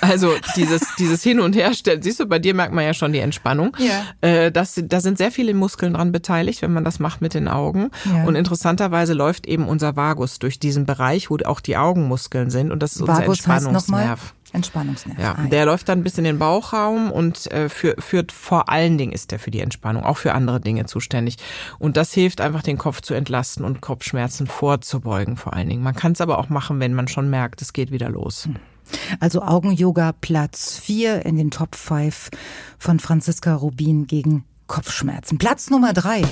Also 0.00 0.34
dieses, 0.56 0.82
dieses 0.98 1.22
Hin- 1.22 1.40
und 1.40 1.56
Herstellen, 1.56 2.02
siehst 2.02 2.20
du, 2.20 2.26
bei 2.26 2.38
dir 2.38 2.52
merkt 2.52 2.74
man 2.74 2.84
ja 2.84 2.92
schon 2.92 3.12
die 3.12 3.20
Entspannung. 3.20 3.74
Ja. 3.78 4.04
Äh, 4.20 4.52
das, 4.52 4.78
da 4.84 5.00
sind 5.00 5.16
sehr 5.16 5.30
viele 5.30 5.54
Muskeln 5.54 5.94
dran 5.94 6.12
beteiligt, 6.12 6.60
wenn 6.60 6.72
man 6.72 6.84
das 6.84 6.98
macht 6.98 7.22
mit 7.22 7.32
den 7.32 7.48
Augen. 7.48 7.90
Ja. 8.04 8.24
Und 8.24 8.34
interessanterweise 8.34 9.14
läuft 9.14 9.46
eben 9.46 9.66
unser 9.66 9.96
Vagus 9.96 10.38
durch 10.38 10.58
diesen 10.58 10.84
Bereich, 10.84 11.30
wo 11.30 11.38
auch 11.46 11.60
die 11.60 11.78
Augenmuskeln 11.78 12.50
sind. 12.50 12.70
Und 12.70 12.82
das 12.82 12.96
ist 12.96 13.00
unser 13.00 13.20
Vagus 13.20 13.40
nochmal 13.40 13.56
Entspannungsnerv. 13.56 14.34
Entspannungsnerv. 14.54 15.18
Ja, 15.18 15.34
Ah, 15.36 15.46
der 15.48 15.66
läuft 15.66 15.88
dann 15.88 16.02
bis 16.02 16.16
in 16.16 16.24
den 16.24 16.38
Bauchraum 16.38 17.10
und 17.10 17.50
äh, 17.50 17.68
für, 17.68 17.96
führt 17.98 18.32
vor 18.32 18.68
allen 18.68 18.96
Dingen 18.98 19.12
ist 19.12 19.32
der 19.32 19.38
für 19.38 19.50
die 19.50 19.60
Entspannung, 19.60 20.04
auch 20.04 20.16
für 20.16 20.32
andere 20.32 20.60
Dinge 20.60 20.86
zuständig. 20.86 21.36
Und 21.78 21.96
das 21.96 22.12
hilft 22.12 22.40
einfach, 22.40 22.62
den 22.62 22.78
Kopf 22.78 23.00
zu 23.00 23.14
entlasten 23.14 23.64
und 23.64 23.80
Kopfschmerzen 23.80 24.46
vorzubeugen 24.46 25.36
vor 25.36 25.54
allen 25.54 25.68
Dingen. 25.68 25.82
Man 25.82 25.94
kann 25.94 26.12
es 26.12 26.20
aber 26.20 26.38
auch 26.38 26.48
machen, 26.48 26.80
wenn 26.80 26.94
man 26.94 27.08
schon 27.08 27.28
merkt, 27.28 27.60
es 27.62 27.72
geht 27.72 27.90
wieder 27.90 28.08
los. 28.08 28.48
Also 29.18 29.42
Augen-Yoga 29.42 30.12
Platz 30.20 30.78
4 30.78 31.24
in 31.26 31.36
den 31.36 31.50
Top 31.50 31.74
5 31.74 32.30
von 32.78 33.00
Franziska 33.00 33.54
Rubin 33.54 34.06
gegen 34.06 34.44
Kopfschmerzen. 34.66 35.38
Platz 35.38 35.70
Nummer 35.70 35.92
3. 35.92 36.22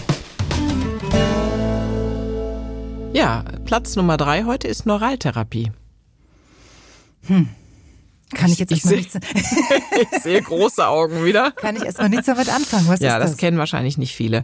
Ja, 3.14 3.44
Platz 3.66 3.94
Nummer 3.96 4.16
drei 4.16 4.44
heute 4.44 4.68
ist 4.68 4.86
Neuraltherapie. 4.86 5.70
Kann 8.34 8.50
ich 8.50 8.58
jetzt 8.58 8.72
Ich 8.72 8.84
erstmal 8.84 8.94
seh- 8.94 9.00
nichts, 9.00 9.14
Ich 10.12 10.22
sehe 10.22 10.42
große 10.42 10.86
Augen 10.86 11.24
wieder. 11.24 11.50
kann 11.52 11.76
ich 11.76 11.82
erstmal 11.84 12.08
nichts 12.08 12.26
damit 12.26 12.48
anfangen. 12.48 12.88
Was 12.88 13.00
Ja, 13.00 13.16
ist 13.16 13.22
das, 13.22 13.30
das? 13.32 13.38
kennen 13.38 13.58
wahrscheinlich 13.58 13.98
nicht 13.98 14.14
viele. 14.16 14.42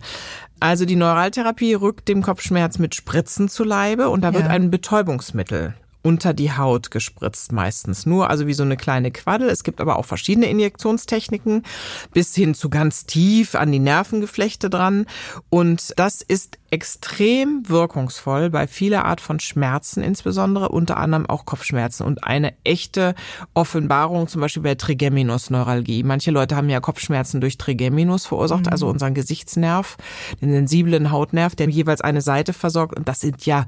Also 0.60 0.84
die 0.84 0.96
Neuraltherapie 0.96 1.74
rückt 1.74 2.08
dem 2.08 2.22
Kopfschmerz 2.22 2.78
mit 2.78 2.94
Spritzen 2.94 3.48
zu 3.48 3.64
Leibe 3.64 4.08
und 4.08 4.22
da 4.22 4.32
wird 4.34 4.44
Ja. 4.44 4.50
ein 4.50 4.70
Betäubungsmittel 4.70 5.74
unter 6.02 6.32
die 6.32 6.52
Haut 6.52 6.90
gespritzt 6.90 7.52
meistens. 7.52 8.06
Nur 8.06 8.30
also 8.30 8.46
wie 8.46 8.54
so 8.54 8.62
eine 8.62 8.76
kleine 8.76 9.10
Quaddel. 9.10 9.50
Es 9.50 9.62
gibt 9.64 9.80
aber 9.80 9.98
auch 9.98 10.04
verschiedene 10.04 10.46
Injektionstechniken 10.48 11.64
bis 12.12 12.34
hin 12.34 12.54
zu 12.54 12.70
ganz 12.70 13.04
tief 13.04 13.54
an 13.54 13.72
die 13.72 13.80
Nervengeflechte 13.80 14.70
dran. 14.70 15.06
Und 15.50 15.92
das 15.96 16.22
ist 16.22 16.58
extrem 16.70 17.68
wirkungsvoll 17.68 18.50
bei 18.50 18.66
vieler 18.66 19.04
Art 19.04 19.20
von 19.20 19.40
Schmerzen, 19.40 20.02
insbesondere 20.02 20.68
unter 20.68 20.98
anderem 20.98 21.26
auch 21.26 21.46
Kopfschmerzen 21.46 22.04
und 22.04 22.24
eine 22.24 22.52
echte 22.64 23.14
Offenbarung 23.54 24.28
zum 24.28 24.42
Beispiel 24.42 24.62
bei 24.62 24.74
Trigeminusneuralgie. 24.74 26.02
Manche 26.02 26.30
Leute 26.30 26.56
haben 26.56 26.68
ja 26.68 26.80
Kopfschmerzen 26.80 27.40
durch 27.40 27.56
Trigeminus 27.56 28.26
verursacht, 28.26 28.68
also 28.68 28.88
unseren 28.88 29.14
Gesichtsnerv, 29.14 29.96
den 30.42 30.52
sensiblen 30.52 31.10
Hautnerv, 31.10 31.54
der 31.56 31.68
jeweils 31.68 32.02
eine 32.02 32.20
Seite 32.20 32.52
versorgt 32.52 32.96
und 32.96 33.08
das 33.08 33.20
sind 33.20 33.46
ja 33.46 33.66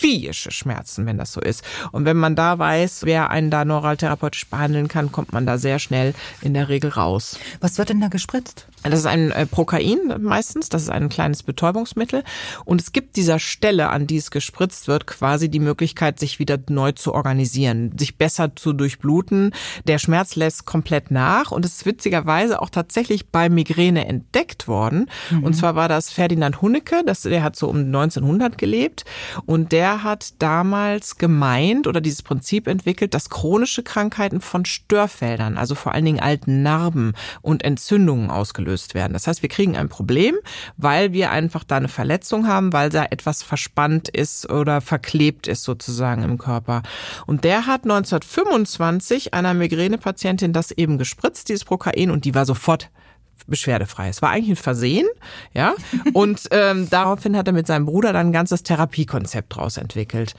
viehische 0.00 0.50
Schmerzen, 0.50 1.06
wenn 1.06 1.18
das 1.18 1.32
so 1.32 1.40
ist. 1.40 1.62
Und 1.92 2.04
wenn 2.06 2.16
man 2.16 2.34
da 2.34 2.58
weiß, 2.58 3.02
wer 3.04 3.30
einen 3.30 3.50
da 3.50 3.64
neuraltherapeutisch 3.64 4.48
behandeln 4.48 4.88
kann, 4.88 5.12
kommt 5.12 5.32
man 5.32 5.46
da 5.46 5.58
sehr 5.58 5.78
schnell 5.78 6.14
in 6.40 6.54
der 6.54 6.68
Regel 6.68 6.90
raus. 6.90 7.38
Was 7.60 7.76
wird 7.76 7.90
denn 7.90 8.00
da 8.00 8.08
gespritzt? 8.08 8.66
Das 8.82 8.98
ist 8.98 9.06
ein 9.06 9.30
äh, 9.30 9.46
Prokain 9.46 9.98
meistens, 10.20 10.70
das 10.70 10.82
ist 10.82 10.90
ein 10.90 11.10
kleines 11.10 11.42
Betäubungsmittel. 11.42 12.24
Und 12.64 12.80
es 12.80 12.92
gibt 12.92 13.16
dieser 13.16 13.38
Stelle, 13.38 13.90
an 13.90 14.06
die 14.06 14.16
es 14.16 14.30
gespritzt 14.30 14.88
wird, 14.88 15.06
quasi 15.06 15.48
die 15.48 15.60
Möglichkeit, 15.60 16.18
sich 16.18 16.38
wieder 16.38 16.58
neu 16.68 16.92
zu 16.92 17.12
organisieren, 17.14 17.96
sich 17.98 18.16
besser 18.16 18.54
zu 18.56 18.72
durchbluten. 18.72 19.52
Der 19.86 19.98
Schmerz 19.98 20.36
lässt 20.36 20.66
komplett 20.66 21.10
nach 21.10 21.50
und 21.50 21.64
es 21.64 21.76
ist 21.76 21.86
witzigerweise 21.86 22.62
auch 22.62 22.70
tatsächlich 22.70 23.28
bei 23.28 23.48
Migräne 23.48 24.06
entdeckt 24.06 24.68
worden. 24.68 25.10
Und 25.42 25.54
zwar 25.54 25.74
war 25.74 25.88
das 25.88 26.10
Ferdinand 26.10 26.62
Hunnecke, 26.62 27.02
das, 27.04 27.22
der 27.22 27.42
hat 27.42 27.56
so 27.56 27.68
um 27.68 27.78
1900 27.78 28.58
gelebt 28.58 29.04
und 29.46 29.72
der 29.72 30.02
hat 30.02 30.34
damals 30.38 31.16
gemeint 31.16 31.86
oder 31.86 32.00
dieses 32.00 32.22
Prinzip 32.22 32.66
entwickelt, 32.66 33.14
dass 33.14 33.30
chronische 33.30 33.82
Krankheiten 33.82 34.40
von 34.40 34.64
Störfeldern, 34.64 35.56
also 35.56 35.74
vor 35.74 35.92
allen 35.92 36.04
Dingen 36.04 36.20
alten 36.20 36.62
Narben 36.62 37.14
und 37.42 37.64
Entzündungen 37.64 38.30
ausgelöst 38.30 38.94
werden. 38.94 39.12
Das 39.12 39.26
heißt, 39.26 39.42
wir 39.42 39.48
kriegen 39.48 39.76
ein 39.76 39.88
Problem, 39.88 40.36
weil 40.76 41.12
wir 41.12 41.30
einfach 41.30 41.64
da 41.64 41.76
eine 41.76 41.88
Verletzung 41.88 42.29
haben, 42.46 42.72
weil 42.72 42.90
da 42.90 43.06
etwas 43.10 43.42
verspannt 43.42 44.08
ist 44.08 44.50
oder 44.50 44.80
verklebt 44.80 45.46
ist 45.48 45.64
sozusagen 45.64 46.22
im 46.22 46.38
Körper. 46.38 46.82
Und 47.26 47.44
der 47.44 47.66
hat 47.66 47.82
1925 47.82 49.34
einer 49.34 49.54
Migränepatientin 49.54 50.52
das 50.52 50.70
eben 50.70 50.98
gespritzt, 50.98 51.48
dieses 51.48 51.64
Prokain, 51.64 52.10
und 52.10 52.24
die 52.24 52.34
war 52.34 52.46
sofort 52.46 52.90
beschwerdefrei. 53.46 54.08
Es 54.08 54.22
war 54.22 54.30
eigentlich 54.30 54.50
ein 54.50 54.62
Versehen, 54.62 55.08
ja. 55.52 55.74
Und 56.12 56.48
ähm, 56.50 56.88
daraufhin 56.88 57.36
hat 57.36 57.46
er 57.46 57.52
mit 57.52 57.66
seinem 57.66 57.86
Bruder 57.86 58.12
dann 58.12 58.28
ein 58.28 58.32
ganzes 58.32 58.62
Therapiekonzept 58.62 59.56
draus 59.56 59.76
entwickelt. 59.76 60.34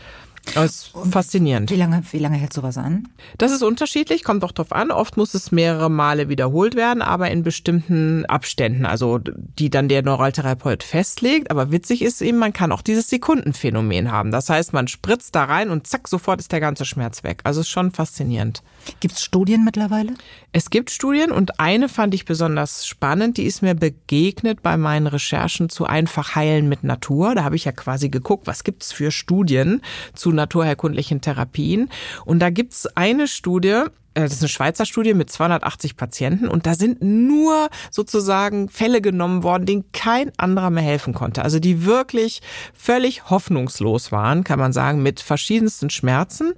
Das 0.54 0.66
ist 0.66 0.92
faszinierend. 1.12 1.70
Wie 1.70 1.76
lange, 1.76 2.02
wie 2.12 2.18
lange 2.18 2.38
hält 2.38 2.52
sowas 2.52 2.78
an? 2.78 3.08
Das 3.38 3.52
ist 3.52 3.62
unterschiedlich, 3.62 4.24
kommt 4.24 4.44
auch 4.44 4.52
drauf 4.52 4.72
an. 4.72 4.92
Oft 4.92 5.16
muss 5.16 5.34
es 5.34 5.52
mehrere 5.52 5.90
Male 5.90 6.30
wiederholt 6.30 6.76
werden, 6.76 7.02
aber 7.02 7.30
in 7.30 7.44
bestimmten 7.44 8.26
Abständen, 8.26 8.86
also 8.86 9.20
die 9.20 9.70
dann 9.70 9.88
der 9.88 10.02
Neuraltherapeut 10.02 10.84
festlegt. 10.84 11.52
Aber 11.52 11.72
witzig 11.72 12.02
ist 12.02 12.22
eben, 12.22 12.38
man 12.38 12.54
kann 12.54 12.72
auch 12.72 12.82
dieses 12.82 13.08
Sekundenphänomen 13.10 14.12
haben. 14.12 14.32
Das 14.32 14.50
heißt, 14.50 14.74
man 14.74 14.88
spritzt 14.88 15.36
da 15.36 15.46
rein 15.46 15.70
und 15.70 15.88
zack, 15.88 16.08
sofort 16.08 16.40
ist 16.40 16.52
der 16.52 16.60
ganze 16.60 16.86
Schmerz 16.86 17.24
weg. 17.24 17.42
Also 17.44 17.62
ist 17.62 17.70
schon 17.70 17.92
faszinierend. 17.92 18.64
Gibt 19.00 19.16
es 19.16 19.24
Studien 19.24 19.64
mittlerweile? 19.64 20.14
Es 20.52 20.70
gibt 20.70 20.92
Studien 20.92 21.32
und 21.32 21.60
eine 21.60 21.90
fand 21.90 22.14
ich 22.14 22.26
besonders 22.26 22.86
spannend, 22.86 23.38
die 23.38 23.44
ist 23.44 23.62
mir 23.62 23.76
begegnet 23.76 24.62
bei 24.62 24.78
meinen 24.78 25.08
Recherchen 25.08 25.70
zu 25.70 25.86
einfach 25.86 26.36
heilen 26.36 26.70
mit 26.70 26.84
Natur. 26.84 27.36
Da 27.36 27.44
habe 27.44 27.56
ich 27.56 27.66
ja 27.66 27.72
quasi 27.72 28.10
geguckt, 28.10 28.48
was 28.48 28.64
gibt's 28.64 28.92
für 28.92 29.12
Studien 29.12 29.82
zu 30.14 30.32
naturherkundlichen 30.32 31.22
Therapien. 31.22 31.90
Und 32.26 32.40
da 32.40 32.50
gibt's 32.50 32.86
eine 32.96 33.28
Studie, 33.28 33.84
das 34.14 34.34
ist 34.34 34.42
eine 34.42 34.50
Schweizer 34.50 34.86
Studie 34.86 35.14
mit 35.14 35.32
280 35.32 35.96
Patienten 35.96 36.48
und 36.48 36.66
da 36.66 36.76
sind 36.76 37.02
nur 37.02 37.70
sozusagen 37.92 38.68
Fälle 38.68 39.02
genommen 39.02 39.44
worden, 39.44 39.66
denen 39.66 39.92
kein 39.94 40.32
anderer 40.38 40.70
mehr 40.70 40.84
helfen 40.84 41.14
konnte. 41.14 41.44
Also 41.44 41.60
die 41.60 41.86
wirklich 41.86 42.42
völlig 42.74 43.30
hoffnungslos 43.30 44.12
waren, 44.12 44.44
kann 44.44 44.60
man 44.60 44.74
sagen, 44.74 45.02
mit 45.02 45.22
verschiedensten 45.22 45.90
Schmerzen. 45.90 46.54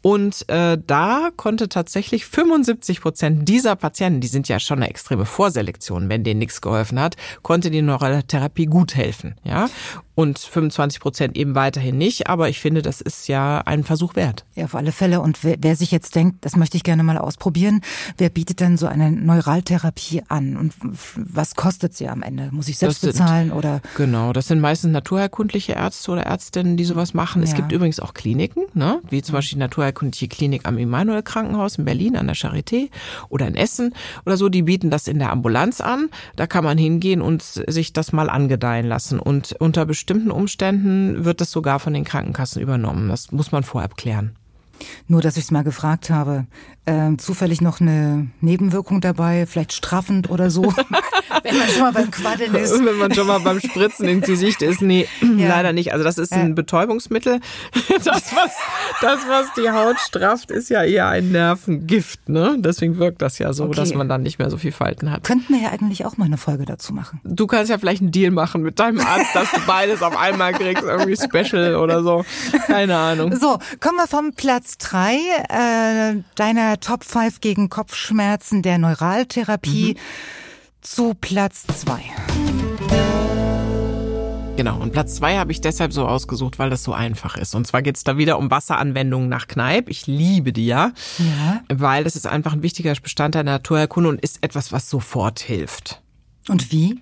Und 0.00 0.48
äh, 0.48 0.78
da 0.86 1.30
konnte 1.36 1.68
tatsächlich 1.68 2.26
75 2.26 3.00
Prozent 3.00 3.48
dieser 3.48 3.74
Patienten, 3.74 4.20
die 4.20 4.28
sind 4.28 4.48
ja 4.48 4.60
schon 4.60 4.78
eine 4.78 4.88
extreme 4.88 5.26
Vorselektion, 5.26 6.08
wenn 6.08 6.24
denen 6.24 6.38
nichts 6.38 6.60
geholfen 6.60 7.00
hat, 7.00 7.16
konnte 7.42 7.70
die 7.70 7.82
Neurotherapie 7.82 8.66
gut 8.66 8.94
helfen. 8.94 9.34
Ja, 9.44 9.68
und 10.14 10.38
25 10.38 11.00
Prozent 11.00 11.36
eben 11.36 11.54
weiterhin 11.54 11.96
nicht. 11.98 12.26
Aber 12.28 12.48
ich 12.48 12.60
finde, 12.60 12.82
das 12.82 13.00
ist 13.00 13.28
ja 13.28 13.58
ein 13.64 13.82
Versuch 13.84 14.14
wert. 14.14 14.44
Ja, 14.54 14.64
auf 14.66 14.74
alle 14.74 14.92
Fälle. 14.92 15.20
Und 15.20 15.42
wer, 15.44 15.56
wer 15.60 15.76
sich 15.76 15.90
jetzt 15.90 16.14
denkt, 16.14 16.44
das 16.44 16.56
möchte 16.56 16.76
ich 16.76 16.82
gerne 16.84 17.02
mal 17.02 17.16
ausprobieren, 17.18 17.80
wer 18.18 18.28
bietet 18.28 18.60
denn 18.60 18.76
so 18.76 18.86
eine 18.86 19.10
Neuraltherapie 19.10 20.22
an? 20.28 20.56
Und 20.56 20.74
was 21.16 21.54
kostet 21.54 21.94
sie 21.94 22.08
am 22.08 22.22
Ende? 22.22 22.48
Muss 22.52 22.68
ich 22.68 22.78
selbst 22.78 23.00
sind- 23.00 23.12
bezahlen 23.12 23.52
oder? 23.52 23.80
Genau, 23.96 24.32
das 24.32 24.48
sind 24.48 24.60
meistens 24.60 24.92
naturheilkundliche 24.92 25.72
Ärzte 25.72 26.10
oder 26.12 26.22
Ärztinnen, 26.24 26.76
die 26.76 26.84
sowas 26.84 27.14
machen. 27.14 27.42
Es 27.42 27.50
Ja. 27.50 27.56
gibt 27.56 27.72
übrigens 27.72 28.00
auch 28.00 28.14
Kliniken, 28.14 28.64
ne? 28.74 29.00
wie 29.10 29.22
zum 29.22 29.34
Beispiel 29.34 29.56
die 29.56 29.60
naturheilkundliche 29.60 30.28
Klinik 30.28 30.66
am 30.66 30.78
Immanuel 30.78 31.22
Krankenhaus 31.22 31.76
in 31.76 31.84
Berlin 31.84 32.16
an 32.16 32.26
der 32.26 32.36
Charité 32.36 32.90
oder 33.28 33.46
in 33.46 33.54
Essen 33.54 33.94
oder 34.26 34.36
so. 34.36 34.48
Die 34.48 34.62
bieten 34.62 34.90
das 34.90 35.08
in 35.08 35.18
der 35.18 35.30
Ambulanz 35.32 35.80
an. 35.80 36.08
Da 36.36 36.46
kann 36.46 36.64
man 36.64 36.78
hingehen 36.78 37.20
und 37.22 37.42
sich 37.42 37.92
das 37.92 38.12
mal 38.12 38.28
angedeihen 38.30 38.86
lassen. 38.86 39.18
Und 39.18 39.52
unter 39.58 39.86
bestimmten 40.02 40.32
Umständen 40.32 41.24
wird 41.24 41.40
das 41.40 41.52
sogar 41.52 41.78
von 41.78 41.94
den 41.94 42.02
Krankenkassen 42.02 42.60
übernommen. 42.60 43.08
Das 43.08 43.30
muss 43.30 43.52
man 43.52 43.62
vorab 43.62 43.96
klären. 43.96 44.34
Nur, 45.06 45.22
dass 45.22 45.36
ich 45.36 45.44
es 45.44 45.52
mal 45.52 45.62
gefragt 45.62 46.10
habe. 46.10 46.48
Ähm, 46.84 47.16
zufällig 47.20 47.60
noch 47.60 47.80
eine 47.80 48.26
Nebenwirkung 48.40 49.00
dabei, 49.00 49.46
vielleicht 49.46 49.72
straffend 49.72 50.28
oder 50.30 50.50
so, 50.50 50.62
wenn 51.44 51.56
man 51.56 51.68
schon 51.68 51.80
mal 51.82 51.92
beim 51.92 52.10
Quaddeln 52.10 52.52
ist. 52.56 52.84
Wenn 52.84 52.98
man 52.98 53.14
schon 53.14 53.28
mal 53.28 53.38
beim 53.38 53.60
Spritzen 53.60 54.08
ins 54.08 54.26
Gesicht 54.26 54.62
ist, 54.62 54.82
nee, 54.82 55.06
Ja. 55.20 55.46
leider 55.48 55.72
nicht. 55.72 55.92
Also 55.92 56.02
das 56.04 56.18
ist 56.18 56.32
ein 56.32 56.48
Ja. 56.48 56.54
Betäubungsmittel. 56.54 57.38
Das 58.04 58.06
was, 58.34 58.52
das, 59.00 59.20
was 59.28 59.46
die 59.56 59.70
Haut 59.70 59.98
strafft, 60.00 60.50
ist 60.50 60.70
ja 60.70 60.82
eher 60.82 61.06
ein 61.08 61.30
Nervengift. 61.30 62.28
Ne? 62.28 62.56
Deswegen 62.58 62.98
wirkt 62.98 63.22
das 63.22 63.38
ja 63.38 63.52
so, 63.52 63.64
Okay. 63.66 63.76
dass 63.76 63.94
man 63.94 64.08
dann 64.08 64.22
nicht 64.22 64.40
mehr 64.40 64.50
so 64.50 64.56
viel 64.56 64.72
Falten 64.72 65.12
hat. 65.12 65.22
Könnten 65.22 65.54
wir 65.54 65.60
ja 65.62 65.68
eigentlich 65.70 66.04
auch 66.04 66.16
mal 66.16 66.24
eine 66.24 66.36
Folge 66.36 66.64
dazu 66.64 66.92
machen. 66.92 67.20
Du 67.22 67.46
kannst 67.46 67.70
ja 67.70 67.78
vielleicht 67.78 68.02
einen 68.02 68.10
Deal 68.10 68.32
machen 68.32 68.62
mit 68.62 68.80
deinem 68.80 68.98
Arzt, 69.00 69.34
dass 69.34 69.52
du 69.52 69.60
beides 69.68 70.02
auf 70.02 70.16
einmal 70.16 70.52
kriegst, 70.52 70.82
irgendwie 70.82 71.16
Special 71.16 71.76
oder 71.76 72.02
so. 72.02 72.24
Keine 72.66 72.96
Ahnung. 72.96 73.36
So, 73.36 73.58
kommen 73.78 73.98
wir 73.98 74.08
vom 74.08 74.32
Platz 74.32 74.78
drei 74.78 75.14
äh, 75.48 76.16
deiner 76.34 76.71
Top 76.80 77.04
5 77.04 77.40
gegen 77.40 77.68
Kopfschmerzen 77.68 78.62
der 78.62 78.78
Neuraltherapie 78.78 79.96
zu 80.80 81.14
Platz 81.14 81.64
zwei. 81.66 82.02
Genau, 84.56 84.78
und 84.78 84.92
Platz 84.92 85.14
zwei 85.16 85.38
habe 85.38 85.50
ich 85.50 85.60
deshalb 85.62 85.92
so 85.94 86.06
ausgesucht, 86.06 86.58
weil 86.58 86.68
das 86.70 86.84
so 86.84 86.92
einfach 86.92 87.36
ist. 87.36 87.54
Und 87.54 87.66
zwar 87.66 87.80
geht's 87.82 88.04
da 88.04 88.18
wieder 88.18 88.38
um 88.38 88.50
Wasseranwendungen 88.50 89.28
nach 89.28 89.48
Kneipp. 89.48 89.88
Ich 89.88 90.06
liebe 90.06 90.52
die 90.52 90.66
ja, 90.66 90.92
Ja. 91.18 91.62
weil 91.72 92.04
das 92.04 92.16
ist 92.16 92.26
einfach 92.26 92.52
ein 92.52 92.62
wichtiger 92.62 92.94
Bestandteil 92.94 93.44
der 93.44 93.54
Naturheilkunde 93.54 94.10
und 94.10 94.20
ist 94.20 94.42
etwas, 94.42 94.70
was 94.70 94.90
sofort 94.90 95.40
hilft. 95.40 96.02
Und 96.48 96.70
wie? 96.70 97.00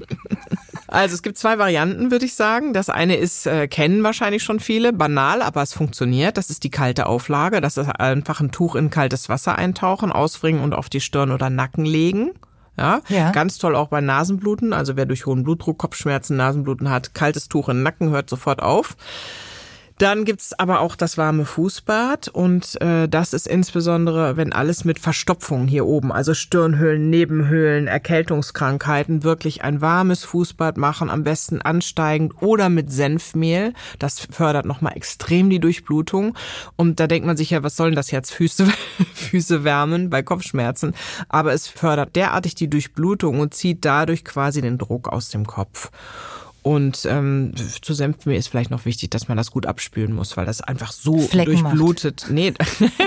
Also 0.92 1.14
es 1.14 1.22
gibt 1.22 1.38
zwei 1.38 1.58
Varianten, 1.58 2.10
würde 2.10 2.26
ich 2.26 2.34
sagen. 2.34 2.74
Das 2.74 2.90
eine 2.90 3.16
ist, 3.16 3.46
äh, 3.46 3.66
kennen 3.66 4.02
wahrscheinlich 4.02 4.42
schon 4.42 4.60
viele, 4.60 4.92
banal, 4.92 5.40
aber 5.40 5.62
es 5.62 5.72
funktioniert. 5.72 6.36
Das 6.36 6.50
ist 6.50 6.64
die 6.64 6.70
kalte 6.70 7.06
Auflage. 7.06 7.62
Das 7.62 7.78
ist 7.78 7.88
einfach 7.88 8.40
ein 8.40 8.50
Tuch 8.50 8.74
in 8.76 8.90
kaltes 8.90 9.30
Wasser 9.30 9.56
eintauchen, 9.56 10.12
auswringen 10.12 10.62
und 10.62 10.74
auf 10.74 10.90
die 10.90 11.00
Stirn 11.00 11.30
oder 11.30 11.48
Nacken 11.48 11.86
legen. 11.86 12.32
Ja, 12.76 13.00
Ja. 13.08 13.30
ganz 13.32 13.58
toll 13.58 13.74
auch 13.74 13.88
bei 13.88 14.00
Nasenbluten. 14.02 14.72
Also 14.74 14.96
wer 14.96 15.06
durch 15.06 15.24
hohen 15.24 15.44
Blutdruck, 15.44 15.78
Kopfschmerzen, 15.78 16.36
Nasenbluten 16.36 16.90
hat, 16.90 17.14
kaltes 17.14 17.48
Tuch 17.48 17.68
in 17.70 17.78
den 17.78 17.82
Nacken 17.84 18.10
hört 18.10 18.28
sofort 18.28 18.62
auf. 18.62 18.96
Dann 19.98 20.24
gibt's 20.24 20.52
aber 20.58 20.80
auch 20.80 20.96
das 20.96 21.18
warme 21.18 21.44
Fußbad 21.44 22.28
und 22.28 22.80
äh, 22.80 23.08
das 23.08 23.32
ist 23.32 23.46
insbesondere, 23.46 24.36
wenn 24.36 24.52
alles 24.52 24.84
mit 24.84 24.98
Verstopfung 24.98 25.66
hier 25.66 25.86
oben, 25.86 26.12
also 26.12 26.34
Stirnhöhlen, 26.34 27.10
Nebenhöhlen, 27.10 27.86
Erkältungskrankheiten, 27.86 29.22
wirklich 29.22 29.62
ein 29.62 29.80
warmes 29.80 30.24
Fußbad 30.24 30.76
machen, 30.76 31.10
am 31.10 31.24
besten 31.24 31.60
ansteigend 31.60 32.40
oder 32.40 32.68
mit 32.68 32.92
Senfmehl. 32.92 33.72
Das 33.98 34.20
fördert 34.20 34.66
nochmal 34.66 34.96
extrem 34.96 35.50
die 35.50 35.60
Durchblutung. 35.60 36.36
Und 36.76 37.00
da 37.00 37.06
denkt 37.06 37.26
man 37.26 37.36
sich 37.36 37.50
ja, 37.50 37.62
was 37.62 37.76
soll 37.76 37.90
denn 37.90 37.96
das 37.96 38.10
jetzt? 38.10 38.32
Füße, 38.32 38.66
Füße 39.14 39.64
wärmen 39.64 40.10
bei 40.10 40.22
Kopfschmerzen. 40.22 40.94
Aber 41.28 41.52
es 41.52 41.68
fördert 41.68 42.16
derartig 42.16 42.54
die 42.54 42.68
Durchblutung 42.68 43.40
und 43.40 43.54
zieht 43.54 43.84
dadurch 43.84 44.24
quasi 44.24 44.60
den 44.60 44.78
Druck 44.78 45.08
aus 45.08 45.28
dem 45.28 45.46
Kopf. 45.46 45.90
Und 46.62 47.04
ähm, 47.06 47.52
zu 47.82 47.92
Senfmehl 47.92 48.36
ist 48.36 48.48
vielleicht 48.48 48.70
noch 48.70 48.84
wichtig, 48.84 49.10
dass 49.10 49.26
man 49.28 49.36
das 49.36 49.50
gut 49.50 49.66
abspülen 49.66 50.12
muss, 50.14 50.36
weil 50.36 50.46
das 50.46 50.60
einfach 50.60 50.92
so 50.92 51.18
Flecken 51.18 51.60
macht. 51.62 51.72
durchblutet. 51.72 52.26
Nee, 52.30 52.54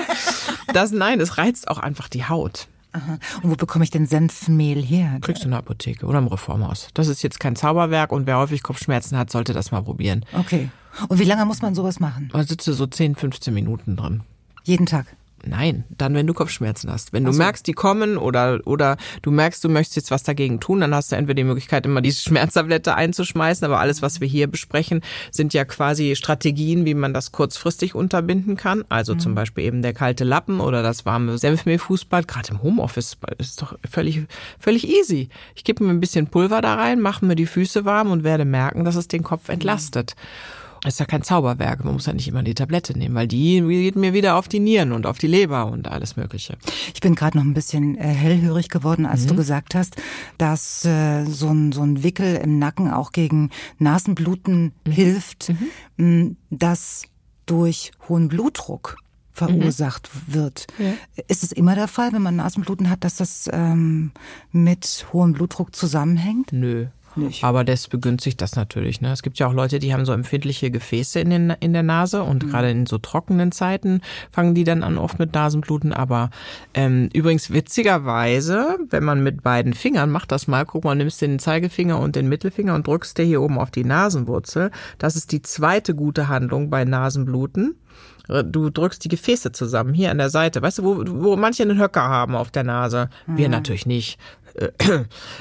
das 0.74 0.92
nein, 0.92 1.22
es 1.22 1.38
reizt 1.38 1.70
auch 1.70 1.78
einfach 1.78 2.10
die 2.10 2.26
Haut. 2.26 2.68
Aha. 2.92 3.18
Und 3.42 3.52
wo 3.52 3.56
bekomme 3.56 3.84
ich 3.84 3.92
denn 3.92 4.06
Senfmehl 4.06 4.82
her? 4.82 5.18
Kriegst 5.22 5.44
du 5.44 5.46
in 5.46 5.52
der 5.52 5.60
Apotheke 5.60 6.06
oder 6.06 6.20
im 6.20 6.28
Reformhaus. 6.28 6.90
Das 6.94 7.08
ist 7.08 7.24
jetzt 7.24 7.40
kein 7.40 7.56
Zauberwerk 7.56 8.12
und 8.12 8.26
wer 8.26 8.38
häufig 8.38 8.64
Kopfschmerzen 8.64 9.18
hat, 9.18 9.30
sollte 9.30 9.54
das 9.54 9.72
mal 9.72 9.82
probieren. 9.82 10.26
Okay. 10.34 10.70
Und 11.10 11.20
wie 11.20 11.26
lange 11.26 11.46
muss 11.46 11.62
man 11.62 11.76
sowas 11.76 12.00
machen? 12.00 12.30
Da 12.32 12.44
sitzt 12.44 12.66
so 12.66 12.88
10, 12.88 13.16
15 13.16 13.54
Minuten 13.54 13.98
drin. 13.98 14.22
Jeden 14.64 14.86
Tag. 14.86 15.08
Nein, 15.48 15.84
dann, 15.90 16.16
wenn 16.16 16.26
du 16.26 16.34
Kopfschmerzen 16.34 16.92
hast. 16.92 17.14
Wenn 17.14 17.24
du 17.24 17.32
merkst, 17.32 17.66
die 17.68 17.74
kommen 17.74 18.18
oder, 18.18 18.60
oder 18.66 18.98
du 19.22 19.32
merkst, 19.32 19.64
du 19.64 19.70
möchtest 19.70 19.96
jetzt 19.96 20.12
was 20.12 20.24
dagegen 20.24 20.60
tun, 20.60 20.82
dann 20.82 20.94
hast 20.94 21.12
du 21.12 21.16
entweder 21.16 21.36
die 21.36 21.44
Möglichkeit, 21.44 21.86
immer 21.86 22.02
diese 22.02 22.22
Schmerztablette 22.30 22.96
einzuschmeißen. 22.96 23.66
Aber 23.66 23.80
alles, 23.80 24.02
was 24.02 24.22
wir 24.22 24.28
hier 24.28 24.48
besprechen, 24.48 25.02
sind 25.32 25.54
ja 25.54 25.66
quasi 25.66 26.16
Strategien, 26.16 26.86
wie 26.86 26.96
man 26.96 27.14
das 27.14 27.32
kurzfristig 27.32 27.96
unterbinden 27.96 28.58
kann. 28.58 28.84
Also 28.90 29.16
zum 29.16 29.36
Beispiel 29.36 29.66
eben 29.66 29.82
der 29.82 29.94
kalte 29.94 30.24
Lappen 30.24 30.60
oder 30.60 30.82
das 30.82 31.06
warme 31.06 31.38
Senfmehlfußbad. 31.38 32.28
Gerade 32.28 32.50
im 32.52 32.64
Homeoffice 32.64 33.18
ist 33.38 33.62
doch 33.62 33.78
völlig, 33.90 34.24
völlig 34.60 34.88
easy. 34.88 35.30
Ich 35.56 35.64
gebe 35.64 35.84
mir 35.84 35.92
ein 35.92 36.00
bisschen 36.00 36.28
Pulver 36.28 36.62
da 36.62 36.76
rein, 36.76 37.02
mache 37.02 37.26
mir 37.26 37.36
die 37.36 37.46
Füße 37.46 37.86
warm 37.86 38.12
und 38.12 38.24
werde 38.24 38.46
merken, 38.46 38.84
dass 38.84 38.96
es 38.96 39.08
den 39.08 39.24
Kopf 39.24 39.50
entlastet. 39.50 40.16
Das 40.16 40.65
ist 40.88 41.00
ja 41.00 41.06
kein 41.06 41.22
Zauberwerk. 41.24 41.84
Man 41.84 41.94
muss 41.94 42.06
ja 42.06 42.14
nicht 42.14 42.28
immer 42.28 42.44
die 42.44 42.54
Tablette 42.54 42.98
nehmen, 42.98 43.16
weil 43.16 43.28
die 43.28 43.62
geht 43.62 43.96
mir 43.96 44.14
wieder 44.14 44.36
auf 44.38 44.48
die 44.48 44.60
Nieren 44.60 44.92
und 44.92 45.06
auf 45.06 45.18
die 45.18 45.28
Leber 45.28 45.68
und 45.72 45.88
alles 45.88 46.16
Mögliche. 46.16 46.58
Ich 46.94 47.02
bin 47.02 47.16
gerade 47.16 47.38
noch 47.38 47.46
ein 47.46 47.54
bisschen 47.54 47.98
äh, 47.98 48.04
hellhörig 48.04 48.70
geworden, 48.70 49.06
als 49.06 49.24
Mhm. 49.24 49.28
du 49.30 49.36
gesagt 49.36 49.76
hast, 49.76 49.96
dass 50.38 50.86
äh, 50.86 51.26
so, 51.26 51.50
ein, 51.50 51.72
so 51.72 51.82
ein 51.82 52.04
Wickel 52.04 52.36
im 52.36 52.60
Nacken 52.60 52.92
auch 52.92 53.12
gegen 53.12 53.50
Nasenbluten 53.80 54.74
Mhm. 54.86 54.92
hilft, 54.92 55.54
m, 55.98 56.38
das 56.50 57.04
durch 57.46 57.92
hohen 58.10 58.28
Blutdruck 58.28 58.98
verursacht 59.32 60.10
Mhm. 60.28 60.34
wird. 60.34 60.68
Ist 61.28 61.44
es 61.44 61.52
immer 61.52 61.76
der 61.76 61.88
Fall, 61.90 62.14
wenn 62.14 62.22
man 62.22 62.38
Nasenbluten 62.38 62.90
hat, 62.90 63.04
dass 63.04 63.18
das 63.18 63.50
ähm, 63.52 64.12
mit 64.52 65.06
hohem 65.12 65.34
Blutdruck 65.34 65.76
zusammenhängt? 65.76 66.54
Nö. 66.54 66.88
Nicht. 67.16 67.44
Aber 67.44 67.64
das 67.64 67.88
begünstigt 67.88 68.42
das 68.42 68.56
natürlich. 68.56 69.02
Ne? 69.02 69.12
Es 69.12 69.24
gibt 69.24 69.40
ja 69.40 69.48
auch 69.48 69.54
Leute, 69.54 69.80
die 69.80 69.94
haben 69.94 70.06
so 70.06 70.12
empfindliche 70.14 70.72
Gefäße 70.72 71.20
in, 71.20 71.30
den, 71.30 71.50
in 71.60 71.74
der 71.74 71.84
Nase 71.84 72.24
und 72.24 72.44
Mhm. 72.44 72.50
gerade 72.50 72.70
in 72.72 72.86
so 72.86 72.98
trockenen 72.98 73.52
Zeiten 73.52 74.02
fangen 74.32 74.54
die 74.56 74.64
dann 74.64 74.84
an 74.84 74.98
oft 74.98 75.20
mit 75.20 75.34
Nasenbluten. 75.34 75.94
Aber 75.94 76.30
ähm, 76.74 77.10
übrigens 77.14 77.52
witzigerweise, 77.54 78.78
wenn 78.90 79.04
man 79.04 79.24
mit 79.24 79.44
beiden 79.44 79.74
Fingern 79.74 80.10
macht 80.12 80.32
das 80.32 80.48
mal, 80.48 80.66
guck 80.66 80.84
mal, 80.84 80.96
nimmst 80.96 81.22
den 81.22 81.40
Zeigefinger 81.40 82.00
und 82.00 82.16
den 82.16 82.28
Mittelfinger 82.28 82.76
und 82.76 82.88
drückst 82.88 83.18
dir 83.18 83.24
hier 83.24 83.42
oben 83.42 83.58
auf 83.60 83.72
die 83.72 83.84
Nasenwurzel. 83.86 84.72
Das 84.98 85.16
ist 85.16 85.32
die 85.32 85.42
zweite 85.42 85.96
gute 85.96 86.28
Handlung 86.28 86.70
bei 86.70 86.84
Nasenbluten. 86.86 87.76
Du 88.28 88.72
drückst 88.72 89.04
die 89.06 89.10
Gefäße 89.10 89.52
zusammen 89.52 89.94
hier 89.94 90.10
an 90.10 90.18
der 90.18 90.32
Seite. 90.32 90.62
Weißt 90.62 90.80
du, 90.80 90.84
wo, 90.84 91.04
wo 91.24 91.36
manche 91.38 91.62
einen 91.64 91.80
Höcker 91.80 92.02
haben 92.02 92.36
auf 92.36 92.50
der 92.50 92.64
Nase? 92.64 93.10
Mhm. 93.28 93.38
Wir 93.38 93.50
natürlich 93.50 93.86
nicht. 93.86 94.18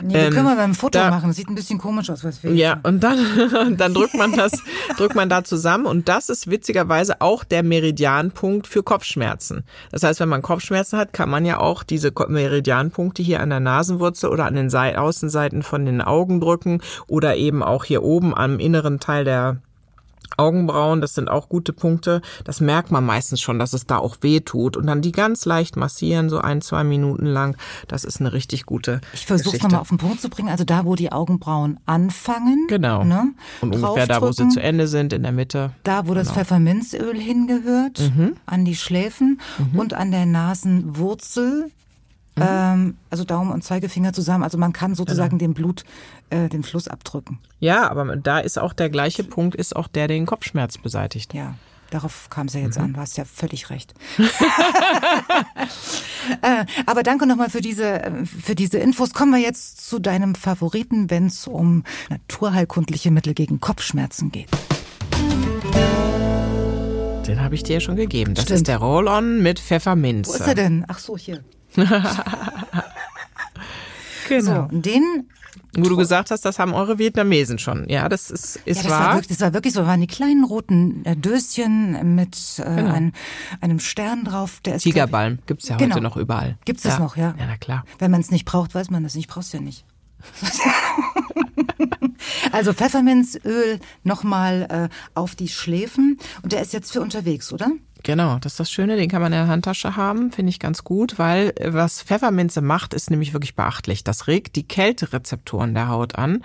Nee, 0.02 0.12
wir 0.14 0.30
können 0.30 0.46
wir 0.46 0.56
beim 0.56 0.74
Foto 0.74 0.98
Ähm, 0.98 1.04
da- 1.04 1.10
machen. 1.10 1.28
Das 1.28 1.36
sieht 1.36 1.48
ein 1.48 1.54
bisschen 1.54 1.78
komisch 1.78 2.10
aus, 2.10 2.24
was 2.24 2.42
wir 2.42 2.52
Ja, 2.52 2.80
und 2.82 3.00
dann, 3.02 3.18
dann 3.76 3.94
drückt 3.94 4.14
man 4.14 4.32
das, 4.32 4.52
drückt 4.96 5.14
man 5.14 5.28
da 5.28 5.44
zusammen 5.44 5.86
und 5.86 6.08
das 6.08 6.28
ist 6.28 6.50
witzigerweise 6.50 7.20
auch 7.20 7.44
der 7.44 7.62
Meridianpunkt 7.62 8.66
für 8.66 8.82
Kopfschmerzen. 8.82 9.64
Das 9.92 10.02
heißt, 10.02 10.20
wenn 10.20 10.28
man 10.28 10.42
Kopfschmerzen 10.42 10.98
hat, 10.98 11.12
kann 11.12 11.30
man 11.30 11.44
ja 11.44 11.58
auch 11.60 11.82
diese 11.84 12.12
Meridianpunkte 12.28 13.22
hier 13.22 13.40
an 13.40 13.50
der 13.50 13.60
Nasenwurzel 13.60 14.30
oder 14.30 14.46
an 14.46 14.54
den 14.54 14.70
Sei- 14.70 14.98
Außenseiten 14.98 15.62
von 15.62 15.84
den 15.84 16.00
Augen 16.02 16.40
drücken 16.40 16.80
oder 17.06 17.36
eben 17.36 17.62
auch 17.62 17.84
hier 17.84 18.02
oben 18.02 18.34
am 18.36 18.58
inneren 18.58 19.00
Teil 19.00 19.24
der 19.24 19.58
Augenbrauen, 20.36 21.00
das 21.00 21.14
sind 21.14 21.28
auch 21.30 21.48
gute 21.48 21.72
Punkte. 21.72 22.22
Das 22.44 22.60
merkt 22.60 22.90
man 22.90 23.04
meistens 23.04 23.40
schon, 23.40 23.58
dass 23.58 23.72
es 23.72 23.86
da 23.86 23.98
auch 23.98 24.16
weh 24.20 24.40
tut. 24.40 24.76
Und 24.76 24.86
dann 24.86 25.02
die 25.02 25.12
ganz 25.12 25.44
leicht 25.44 25.76
massieren, 25.76 26.28
so 26.30 26.38
ein, 26.38 26.60
zwei 26.62 26.84
Minuten 26.84 27.26
lang. 27.26 27.56
Das 27.88 28.04
ist 28.04 28.20
eine 28.20 28.32
richtig 28.32 28.66
gute 28.66 29.00
Ich 29.12 29.26
versuche 29.26 29.56
nochmal 29.58 29.80
auf 29.80 29.88
den 29.88 29.98
Punkt 29.98 30.20
zu 30.20 30.28
bringen. 30.28 30.48
Also 30.48 30.64
da, 30.64 30.84
wo 30.84 30.94
die 30.94 31.12
Augenbrauen 31.12 31.78
anfangen. 31.86 32.66
Genau. 32.68 33.04
Ne? 33.04 33.32
Und 33.60 33.74
ungefähr 33.74 34.06
da, 34.06 34.20
wo 34.22 34.32
sie 34.32 34.48
zu 34.48 34.60
Ende 34.60 34.88
sind, 34.88 35.12
in 35.12 35.22
der 35.22 35.32
Mitte. 35.32 35.70
Da, 35.84 36.06
wo 36.06 36.14
das 36.14 36.28
Genau. 36.28 36.38
Pfefferminzöl 36.40 37.18
hingehört, 37.18 38.00
Mhm. 38.00 38.36
an 38.46 38.64
die 38.64 38.76
Schläfen 38.76 39.40
und 39.74 39.94
an 39.94 40.10
der 40.10 40.26
Nasenwurzel. 40.26 41.70
Mhm. 42.36 42.42
Ähm, 42.46 42.96
also 43.10 43.22
Daumen 43.24 43.52
und 43.52 43.62
Zeigefinger 43.62 44.12
zusammen. 44.12 44.42
Also 44.44 44.58
man 44.58 44.72
kann 44.72 44.90
Genau. 44.92 44.96
sozusagen 44.98 45.38
den 45.38 45.54
Blut, 45.54 45.84
äh, 46.30 46.48
den 46.48 46.62
Fluss 46.64 46.88
abdrücken. 46.88 47.38
Ja, 47.60 47.88
aber 47.88 48.16
da 48.16 48.40
ist 48.40 48.58
auch 48.58 48.72
der 48.72 48.90
gleiche 48.90 49.22
Punkt, 49.24 49.54
ist 49.54 49.76
auch 49.76 49.86
der, 49.88 50.08
der 50.08 50.16
den 50.16 50.26
Kopfschmerz 50.26 50.76
beseitigt. 50.78 51.32
Ja, 51.32 51.54
darauf 51.90 52.28
kam 52.30 52.48
es 52.48 52.54
ja 52.54 52.60
jetzt 52.60 52.76
Mhm. 52.78 52.84
an. 52.86 52.92
Du 52.94 53.00
hast 53.00 53.16
ja 53.16 53.24
völlig 53.24 53.70
recht. 53.70 53.94
äh, 56.42 56.64
aber 56.86 57.04
danke 57.04 57.26
nochmal 57.26 57.50
für 57.50 57.60
diese, 57.60 58.02
für 58.24 58.54
diese 58.56 58.78
Infos. 58.78 59.12
Kommen 59.14 59.30
wir 59.32 59.38
jetzt 59.40 59.88
zu 59.88 60.00
deinem 60.00 60.34
Favoriten, 60.34 61.10
wenn 61.10 61.26
es 61.26 61.46
um 61.46 61.84
naturheilkundliche 62.10 63.12
Mittel 63.12 63.34
gegen 63.34 63.60
Kopfschmerzen 63.60 64.32
geht. 64.32 64.48
Den 67.26 67.40
habe 67.40 67.54
ich 67.54 67.62
dir 67.62 67.74
ja 67.74 67.80
schon 67.80 67.96
gegeben. 67.96 68.34
Das 68.34 68.44
Stimmt. 68.44 68.56
ist 68.58 68.68
der 68.68 68.76
Roll-On 68.78 69.42
mit 69.42 69.58
Pfefferminze. 69.58 70.30
Wo 70.30 70.34
ist 70.34 70.46
er 70.46 70.54
denn? 70.54 70.84
Ach 70.88 70.98
so, 70.98 71.16
hier. 71.16 71.40
Genau. 74.28 74.68
So, 74.70 74.78
den 74.78 75.28
Wo 75.76 75.88
du 75.88 75.96
gesagt 75.96 76.30
hast, 76.30 76.44
das 76.46 76.58
haben 76.58 76.72
eure 76.72 76.98
Vietnamesen 76.98 77.58
schon. 77.58 77.86
Ja, 77.90 78.08
das 78.08 78.30
ist, 78.30 78.56
ist 78.64 78.78
Ja, 78.78 78.82
das 78.84 78.90
wahr. 78.90 79.00
war, 79.08 79.14
wirklich, 79.16 79.28
das 79.36 79.40
war 79.40 79.52
wirklich 79.52 79.74
so, 79.74 79.80
das 79.80 79.88
waren 79.88 80.00
die 80.00 80.06
kleinen 80.06 80.44
roten 80.44 81.04
äh, 81.04 81.14
Döschen 81.14 82.14
mit 82.14 82.36
äh, 82.58 82.62
ein, 82.62 83.12
einem 83.60 83.80
Stern 83.80 84.24
drauf. 84.24 84.60
Der 84.64 84.76
ist, 84.76 84.82
Tigerbalm 84.84 85.40
gibt's 85.46 85.68
ja 85.68 85.74
heute 85.74 85.84
Genau. 85.88 86.00
noch 86.00 86.16
überall. 86.16 86.56
Gibt's 86.64 86.84
das 86.84 86.94
ja. 86.94 87.00
noch, 87.00 87.16
ja? 87.16 87.34
Ja, 87.38 87.44
na 87.46 87.56
klar. 87.58 87.84
Wenn 87.98 88.10
man 88.10 88.20
es 88.22 88.30
nicht 88.30 88.46
braucht, 88.46 88.74
weiß 88.74 88.88
man 88.90 89.02
das 89.02 89.14
nicht. 89.14 89.28
Brauchst 89.28 89.52
du 89.52 89.58
ja 89.58 89.62
nicht. 89.62 89.84
also 92.52 92.72
Pfefferminzöl 92.72 93.78
nochmal 94.04 94.88
äh, 94.90 95.18
auf 95.18 95.34
die 95.34 95.48
Schläfen. 95.48 96.18
Und 96.42 96.52
der 96.52 96.62
ist 96.62 96.72
jetzt 96.72 96.92
für 96.92 97.02
unterwegs, 97.02 97.52
oder? 97.52 97.70
Genau, 98.04 98.36
das 98.38 98.52
ist 98.52 98.60
das 98.60 98.70
Schöne, 98.70 98.96
den 98.96 99.08
kann 99.08 99.22
man 99.22 99.32
in 99.32 99.38
der 99.38 99.48
Handtasche 99.48 99.96
haben, 99.96 100.30
finde 100.30 100.50
ich 100.50 100.60
ganz 100.60 100.84
gut, 100.84 101.18
weil 101.18 101.54
äh, 101.56 101.72
was 101.72 102.02
Pfefferminze 102.02 102.60
macht, 102.60 102.92
ist 102.92 103.10
nämlich 103.10 103.32
wirklich 103.32 103.54
beachtlich. 103.54 104.04
Das 104.04 104.26
regt 104.26 104.56
die 104.56 104.68
Kälterezeptoren 104.68 105.72
der 105.72 105.88
Haut 105.88 106.16
an 106.16 106.42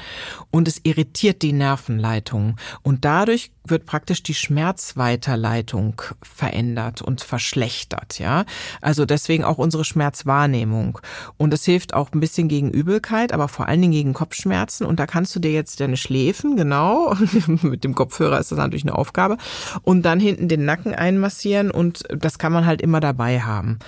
und 0.51 0.69
es 0.69 0.79
irritiert 0.83 1.41
die 1.41 1.51
Nervenleitung 1.51 2.55
und 2.81 3.03
dadurch 3.03 3.51
wird 3.65 3.85
praktisch 3.85 4.23
die 4.23 4.33
Schmerzweiterleitung 4.33 6.01
verändert 6.23 7.01
und 7.01 7.21
verschlechtert, 7.21 8.19
ja? 8.19 8.45
Also 8.81 9.05
deswegen 9.05 9.43
auch 9.43 9.57
unsere 9.57 9.83
Schmerzwahrnehmung 9.83 10.99
und 11.35 11.53
es 11.53 11.65
hilft 11.65 11.93
auch 11.93 12.13
ein 12.13 12.21
bisschen 12.21 12.47
gegen 12.47 12.71
Übelkeit, 12.71 13.33
aber 13.33 13.49
vor 13.49 13.67
allen 13.67 13.81
Dingen 13.81 13.93
gegen 13.93 14.13
Kopfschmerzen 14.13 14.85
und 14.85 14.97
da 14.97 15.05
kannst 15.05 15.35
du 15.35 15.41
dir 15.41 15.51
jetzt 15.51 15.81
deine 15.81 15.97
Schläfen, 15.97 16.55
genau, 16.55 17.15
mit 17.61 17.83
dem 17.83 17.95
Kopfhörer 17.95 18.39
ist 18.39 18.53
das 18.53 18.57
natürlich 18.57 18.85
eine 18.85 18.97
Aufgabe 18.97 19.37
und 19.81 20.03
dann 20.03 20.21
hinten 20.21 20.47
den 20.47 20.63
Nacken 20.63 20.95
einmassieren 20.95 21.48
und 21.71 22.03
das 22.09 22.37
kann 22.39 22.51
man 22.51 22.65
halt 22.65 22.81
immer 22.81 22.99
dabei 22.99 23.41
haben. 23.41 23.79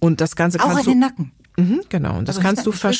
Und 0.00 0.20
das 0.20 0.36
Ganze 0.36 0.60
Auch 0.60 0.68
kannst 0.68 0.80
in 0.80 0.84
du 0.84 0.90
den 0.90 1.00
Nacken. 1.00 1.32
Mhm, 1.56 1.80
genau. 1.88 2.18
Und 2.18 2.28
das 2.28 2.36
Also 2.36 2.46
kannst 2.46 2.66
du 2.66 2.72
hinter 2.72 2.90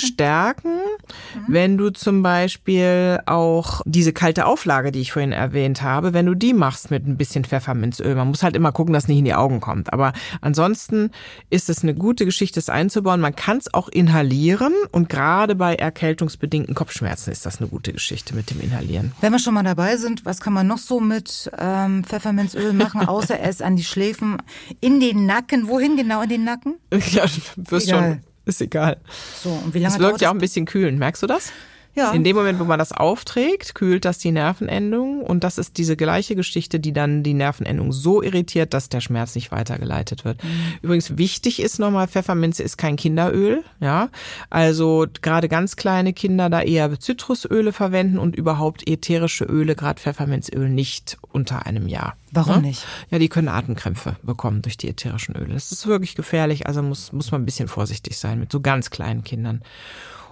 verstärken 1.07 1.53
Wenn 1.53 1.79
du 1.79 1.91
zum 1.91 2.23
Beispiel 2.23 3.21
auch 3.27 3.83
diese 3.85 4.13
kalte 4.13 4.47
Auflage, 4.47 4.93
die 4.93 5.01
ich 5.01 5.13
vorhin 5.13 5.33
erwähnt 5.33 5.83
habe, 5.83 6.13
wenn 6.13 6.27
du 6.27 6.35
die 6.35 6.53
machst 6.53 6.91
mit 6.91 7.07
ein 7.07 7.17
bisschen 7.17 7.45
Pfefferminzöl, 7.45 8.15
man 8.15 8.29
muss 8.29 8.43
halt 8.43 8.57
immer 8.57 8.73
gucken, 8.73 8.93
dass 8.93 9.09
nicht 9.09 9.19
in 9.19 9.25
die 9.25 9.35
Augen 9.35 9.61
kommt. 9.61 9.93
Aber 9.93 10.13
ansonsten 10.41 11.11
ist 11.51 11.69
es 11.69 11.83
eine 11.83 11.95
gute 11.95 12.25
Geschichte, 12.25 12.61
es 12.61 12.69
einzubauen. 12.69 13.21
Man 13.21 13.37
kann 13.37 13.59
es 13.59 13.73
auch 13.73 13.89
inhalieren 13.89 14.73
und 14.93 15.09
gerade 15.09 15.55
bei 15.55 15.75
erkältungsbedingten 15.75 16.75
Kopfschmerzen 16.75 17.31
ist 17.31 17.47
das 17.47 17.61
eine 17.61 17.69
gute 17.69 17.93
Geschichte 17.93 18.35
mit 18.35 18.51
dem 18.51 18.61
Inhalieren. 18.61 19.13
Wenn 19.21 19.33
wir 19.33 19.39
schon 19.39 19.55
mal 19.55 19.63
dabei 19.63 19.97
sind, 19.97 20.25
was 20.25 20.41
kann 20.41 20.53
man 20.53 20.67
noch 20.67 20.79
so 20.79 21.01
mit 21.01 21.51
ähm, 21.59 22.05
Pfefferminzöl 22.05 22.73
machen, 22.73 23.07
außer 23.07 23.41
es 23.43 23.61
an 23.61 23.77
die 23.77 23.85
Schläfen, 23.85 24.39
in 24.81 25.01
den 25.01 25.27
Nacken? 25.27 25.69
Wohin 25.69 25.97
genau 25.97 26.23
in 26.23 26.29
den 26.29 26.45
Nacken? 26.45 26.75
Ja, 26.93 27.25
wirst 27.57 27.89
Egal. 27.89 28.21
schon. 28.23 28.34
Ist 28.47 28.61
egal. 28.61 28.99
So, 29.43 29.51
und 29.51 29.73
wie 29.75 29.79
lange 29.79 29.95
Es 29.95 30.01
wirkt 30.01 30.13
dauert 30.13 30.21
ja 30.21 30.29
auch 30.29 30.33
das? 30.33 30.37
ein 30.37 30.41
bisschen 30.41 30.67
kühlend, 30.67 30.99
merkst 30.99 31.23
du 31.23 31.27
das? 31.27 31.51
Ja. 31.95 32.13
In 32.13 32.25
dem 32.25 32.35
Moment, 32.35 32.59
wo 32.59 32.65
man 32.65 32.79
das 32.79 32.93
aufträgt, 32.93 33.75
kühlt 33.75 34.05
das 34.05 34.19
die 34.19 34.33
Nervenendung 34.33 35.23
und 35.23 35.45
das 35.45 35.59
ist 35.59 35.79
diese 35.79 35.97
gleiche 35.97 36.35
Geschichte, 36.35 36.81
die 36.81 36.93
dann 36.93 37.23
die 37.23 37.35
Nervenendung 37.35 37.93
so 37.93 38.23
irritiert, 38.23 38.75
dass 38.75 38.89
der 38.89 39.01
Schmerz 39.01 39.35
nicht 39.35 39.53
weitergeleitet 39.53 40.25
wird. 40.25 40.43
Mhm. 40.43 40.49
Übrigens 40.83 41.17
wichtig 41.17 41.61
ist 41.61 41.79
nochmal, 41.79 42.09
Pfefferminze 42.09 42.63
ist 42.63 42.77
kein 42.79 42.97
Kinderöl, 42.97 43.63
ja. 43.81 44.09
Also 44.51 45.07
gerade 45.23 45.49
ganz 45.49 45.77
kleine 45.77 46.13
Kinder 46.13 46.51
da 46.51 46.63
eher 46.63 46.99
Zitrusöle 46.99 47.73
verwenden 47.73 48.19
und 48.19 48.35
überhaupt 48.35 48.89
ätherische 48.89 49.45
Öle, 49.45 49.77
gerade 49.77 50.01
Pfefferminzöl 50.01 50.69
nicht 50.69 51.17
unter 51.31 51.67
einem 51.67 51.87
Jahr. 51.87 52.17
Warum 52.33 52.57
ne? 52.57 52.69
nicht? 52.69 52.85
Ja, 53.11 53.21
die 53.21 53.29
können 53.29 53.49
Atemkrämpfe 53.49 54.17
bekommen 54.23 54.63
durch 54.63 54.77
die 54.77 54.89
ätherischen 54.89 55.37
Öle. 55.37 55.55
Das 55.55 55.71
ist 55.71 55.87
wirklich 55.87 56.17
gefährlich, 56.17 56.67
also 56.67 56.83
muss, 56.83 57.13
muss 57.13 57.31
man 57.31 57.43
ein 57.43 57.47
bisschen 57.47 57.69
vorsichtig 57.69 58.19
sein 58.19 58.41
mit 58.41 58.51
so 58.51 58.61
ganz 58.61 58.91
kleinen 58.91 59.23
Kindern. 59.23 59.63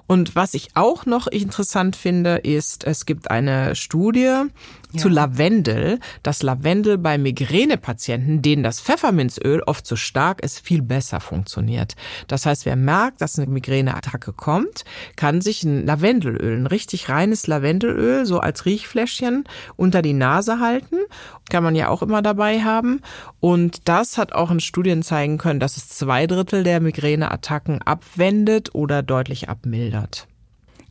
Und 0.06 0.36
was 0.36 0.54
ich 0.54 0.70
auch 0.74 1.06
noch 1.06 1.26
interessant 1.26 1.96
finde, 1.96 2.36
ist, 2.36 2.84
es 2.84 3.06
gibt 3.06 3.30
eine 3.30 3.74
Studie 3.74 4.44
zu 4.98 5.08
Lavendel, 5.08 5.98
dass 6.22 6.42
Lavendel 6.42 6.98
bei 6.98 7.18
Migränepatienten, 7.18 8.42
denen 8.42 8.62
das 8.62 8.80
Pfefferminzöl 8.80 9.62
oft 9.62 9.86
zu 9.86 9.96
stark 9.96 10.42
ist, 10.42 10.60
viel 10.60 10.82
besser 10.82 11.20
funktioniert. 11.20 11.94
Das 12.26 12.46
heißt, 12.46 12.66
wer 12.66 12.76
merkt, 12.76 13.20
dass 13.20 13.38
eine 13.38 13.50
Migräneattacke 13.50 14.32
kommt, 14.32 14.84
kann 15.16 15.40
sich 15.40 15.64
ein 15.64 15.86
Lavendelöl, 15.86 16.58
ein 16.58 16.66
richtig 16.66 17.08
reines 17.08 17.46
Lavendelöl, 17.46 18.26
so 18.26 18.40
als 18.40 18.66
Riechfläschchen 18.66 19.44
unter 19.76 20.02
die 20.02 20.14
Nase 20.14 20.60
halten. 20.60 20.96
Kann 21.50 21.64
man 21.64 21.74
ja 21.74 21.88
auch 21.88 22.02
immer 22.02 22.22
dabei 22.22 22.62
haben. 22.62 23.00
Und 23.40 23.88
das 23.88 24.18
hat 24.18 24.32
auch 24.32 24.50
in 24.50 24.60
Studien 24.60 25.02
zeigen 25.02 25.38
können, 25.38 25.60
dass 25.60 25.76
es 25.76 25.88
zwei 25.88 26.26
Drittel 26.26 26.62
der 26.62 26.80
Migräneattacken 26.80 27.82
abwendet 27.82 28.74
oder 28.74 29.02
deutlich 29.02 29.48
abmildert. 29.48 30.28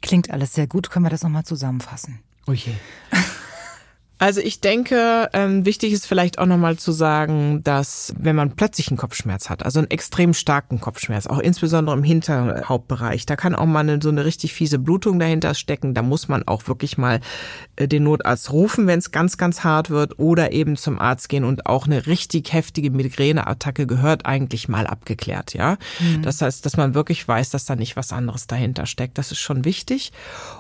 Klingt 0.02 0.32
alles 0.32 0.54
sehr 0.54 0.68
gut. 0.68 0.90
Können 0.90 1.06
wir 1.06 1.10
das 1.10 1.24
nochmal 1.24 1.44
zusammenfassen? 1.44 2.20
Oh 2.48 2.54
je. 2.54 2.74
Also 4.22 4.40
ich 4.40 4.62
denke, 4.62 5.32
ähm, 5.34 5.66
wichtig 5.66 5.94
ist 5.94 6.06
vielleicht 6.06 6.38
auch 6.38 6.46
nochmal 6.46 6.78
zu 6.78 6.92
sagen, 6.92 7.64
dass 7.64 8.14
wenn 8.20 8.36
man 8.36 8.56
plötzlich 8.56 8.90
einen 8.90 8.98
Kopfschmerz 8.98 9.50
hat, 9.50 9.66
also 9.66 9.80
einen 9.80 9.90
extrem 9.90 10.36
starken 10.36 10.80
Kopfschmerz, 10.80 11.26
auch 11.26 11.40
insbesondere 11.40 11.98
im 11.98 12.04
Hinterhauptbereich, 12.04 13.26
da 13.26 13.36
kann 13.36 13.56
auch 13.56 13.66
mal 13.66 13.80
eine, 13.80 14.00
so 14.00 14.10
eine 14.10 14.24
richtig 14.24 14.54
fiese 14.54 14.78
Blutung 14.78 15.18
dahinter 15.18 15.56
stecken. 15.56 15.96
Da 15.96 16.04
muss 16.04 16.28
man 16.28 16.48
auch 16.48 16.68
wirklich 16.68 17.00
mal 17.00 17.20
äh, 17.78 17.88
den 17.88 18.04
Notarzt 18.04 18.52
rufen, 18.52 18.86
wenn 18.86 19.00
es 19.00 19.10
ganz, 19.10 19.38
ganz 19.38 19.64
hart 19.64 19.90
wird 19.90 20.20
oder 20.20 20.52
eben 20.52 20.78
zum 20.78 21.00
Arzt 21.00 21.28
gehen 21.28 21.44
und 21.44 21.66
auch 21.66 21.88
eine 21.88 22.06
richtig 22.06 22.54
heftige 22.54 22.92
Migräneattacke 22.92 23.88
gehört 23.88 24.28
eigentlich 24.28 24.70
mal 24.70 24.86
abgeklärt, 24.86 25.56
ja. 25.56 25.78
Das 26.22 26.44
heißt, 26.44 26.64
dass 26.64 26.78
man 26.78 26.94
wirklich 26.94 27.28
weiß, 27.28 27.50
dass 27.50 27.66
da 27.66 27.76
nicht 27.76 27.96
was 27.96 28.14
anderes 28.14 28.46
dahinter 28.46 28.86
steckt. 28.86 29.18
Das 29.18 29.32
ist 29.32 29.40
schon 29.40 29.66
wichtig. 29.66 30.12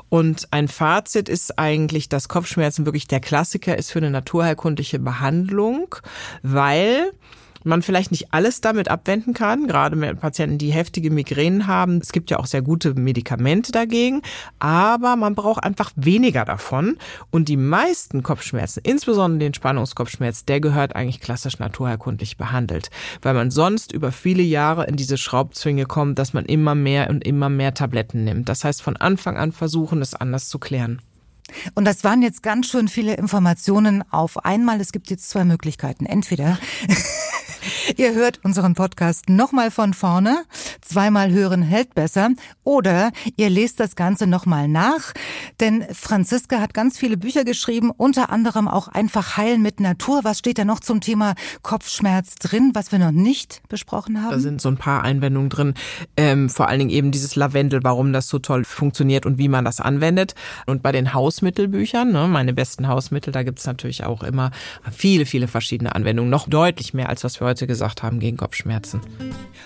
Und 0.10 0.47
ein 0.50 0.67
Fazit 0.67 1.30
ist 1.30 1.60
eigentlich, 1.60 2.10
dass 2.10 2.28
Kopfschmerzen 2.28 2.86
wirklich 2.86 3.06
der 3.06 3.19
Klassiker 3.19 3.50
ist 3.55 3.91
für 3.91 3.99
eine 3.99 4.11
naturheilkundliche 4.11 4.99
Behandlung, 4.99 5.95
weil 6.43 7.11
man 7.63 7.81
vielleicht 7.81 8.11
nicht 8.11 8.33
alles 8.33 8.61
damit 8.61 8.89
abwenden 8.89 9.33
kann, 9.33 9.67
gerade 9.67 9.95
mit 9.95 10.19
Patienten, 10.19 10.57
die 10.57 10.71
heftige 10.71 11.11
Migränen 11.11 11.67
haben. 11.67 11.97
Es 11.97 12.11
gibt 12.11 12.29
ja 12.31 12.39
auch 12.39 12.45
sehr 12.45 12.61
gute 12.61 12.93
Medikamente 12.93 13.71
dagegen, 13.71 14.21
aber 14.59 15.15
man 15.15 15.35
braucht 15.35 15.63
einfach 15.63 15.91
weniger 15.95 16.45
davon. 16.45 16.97
Und 17.29 17.49
die 17.49 17.57
meisten 17.57 18.23
Kopfschmerzen, 18.23 18.81
insbesondere 18.83 19.39
den 19.39 19.53
Spannungskopfschmerz, 19.53 20.45
der 20.45 20.59
gehört 20.59 20.95
eigentlich 20.95 21.21
klassisch 21.21 21.59
naturheilkundlich 21.59 22.37
behandelt, 22.37 22.89
weil 23.21 23.33
man 23.33 23.51
sonst 23.51 23.91
über 23.91 24.11
viele 24.11 24.43
Jahre 24.43 24.85
in 24.85 24.95
diese 24.95 25.17
Schraubzwinge 25.17 25.85
kommt, 25.85 26.19
dass 26.19 26.33
man 26.33 26.45
immer 26.45 26.75
mehr 26.75 27.09
und 27.09 27.25
immer 27.25 27.49
mehr 27.49 27.73
Tabletten 27.73 28.23
nimmt. 28.23 28.49
Das 28.49 28.63
heißt, 28.63 28.81
von 28.81 28.97
Anfang 28.97 29.37
an 29.37 29.51
versuchen, 29.51 30.01
es 30.01 30.15
anders 30.15 30.49
zu 30.49 30.59
klären. 30.59 31.01
Und 31.75 31.85
das 31.85 32.03
waren 32.03 32.21
jetzt 32.21 32.43
ganz 32.43 32.67
schön 32.67 32.87
viele 32.87 33.15
Informationen 33.15 34.03
auf 34.11 34.45
einmal. 34.45 34.81
Es 34.81 34.91
gibt 34.91 35.09
jetzt 35.09 35.29
zwei 35.29 35.43
Möglichkeiten. 35.43 36.05
Entweder 36.05 36.57
ihr 37.97 38.13
hört 38.13 38.39
unseren 38.43 38.73
Podcast 38.73 39.29
nochmal 39.29 39.71
von 39.71 39.93
vorne, 39.93 40.43
zweimal 40.81 41.31
hören 41.31 41.61
hält 41.61 41.93
besser, 41.93 42.29
oder 42.63 43.11
ihr 43.35 43.49
lest 43.49 43.79
das 43.79 43.95
Ganze 43.95 44.27
nochmal 44.27 44.67
nach. 44.67 45.13
Denn 45.59 45.85
Franziska 45.91 46.59
hat 46.59 46.73
ganz 46.73 46.97
viele 46.97 47.17
Bücher 47.17 47.43
geschrieben, 47.43 47.91
unter 47.91 48.29
anderem 48.29 48.67
auch 48.67 48.87
einfach 48.87 49.37
heilen 49.37 49.61
mit 49.61 49.79
Natur. 49.79 50.23
Was 50.23 50.39
steht 50.39 50.57
da 50.57 50.65
noch 50.65 50.79
zum 50.79 51.01
Thema 51.01 51.35
Kopfschmerz 51.61 52.35
drin, 52.35 52.71
was 52.73 52.91
wir 52.91 52.99
noch 52.99 53.11
nicht 53.11 53.61
besprochen 53.69 54.21
haben? 54.21 54.31
Da 54.31 54.39
sind 54.39 54.61
so 54.61 54.69
ein 54.69 54.77
paar 54.77 55.03
Einwendungen 55.03 55.49
drin. 55.49 55.73
Ähm, 56.17 56.49
vor 56.49 56.67
allen 56.67 56.79
Dingen 56.79 56.91
eben 56.91 57.11
dieses 57.11 57.35
Lavendel, 57.35 57.83
warum 57.83 58.13
das 58.13 58.27
so 58.27 58.39
toll 58.39 58.65
funktioniert 58.65 59.25
und 59.25 59.37
wie 59.37 59.47
man 59.47 59.65
das 59.65 59.79
anwendet. 59.79 60.35
Und 60.65 60.83
bei 60.83 60.91
den 60.91 61.13
Hausmittelbüchern, 61.41 62.12
ne, 62.12 62.27
meine 62.27 62.54
besten 62.54 62.88
Hausmittel, 62.88 63.34
da 63.34 63.41
gibt's 63.41 63.65
natürlich 63.65 64.04
auch 64.04 64.21
immer 64.21 64.51
viele, 64.91 65.25
viele 65.25 65.47
verschiedene 65.47 65.95
Anwendungen. 65.95 66.30
Noch 66.30 66.47
deutlich 66.47 66.93
mehr, 66.93 67.10
als 67.10 67.23
was 67.23 67.41
wir 67.41 67.47
heute 67.47 67.65
gesagt 67.65 68.04
haben, 68.04 68.19
gegen 68.19 68.38
Kopfschmerzen. 68.38 69.01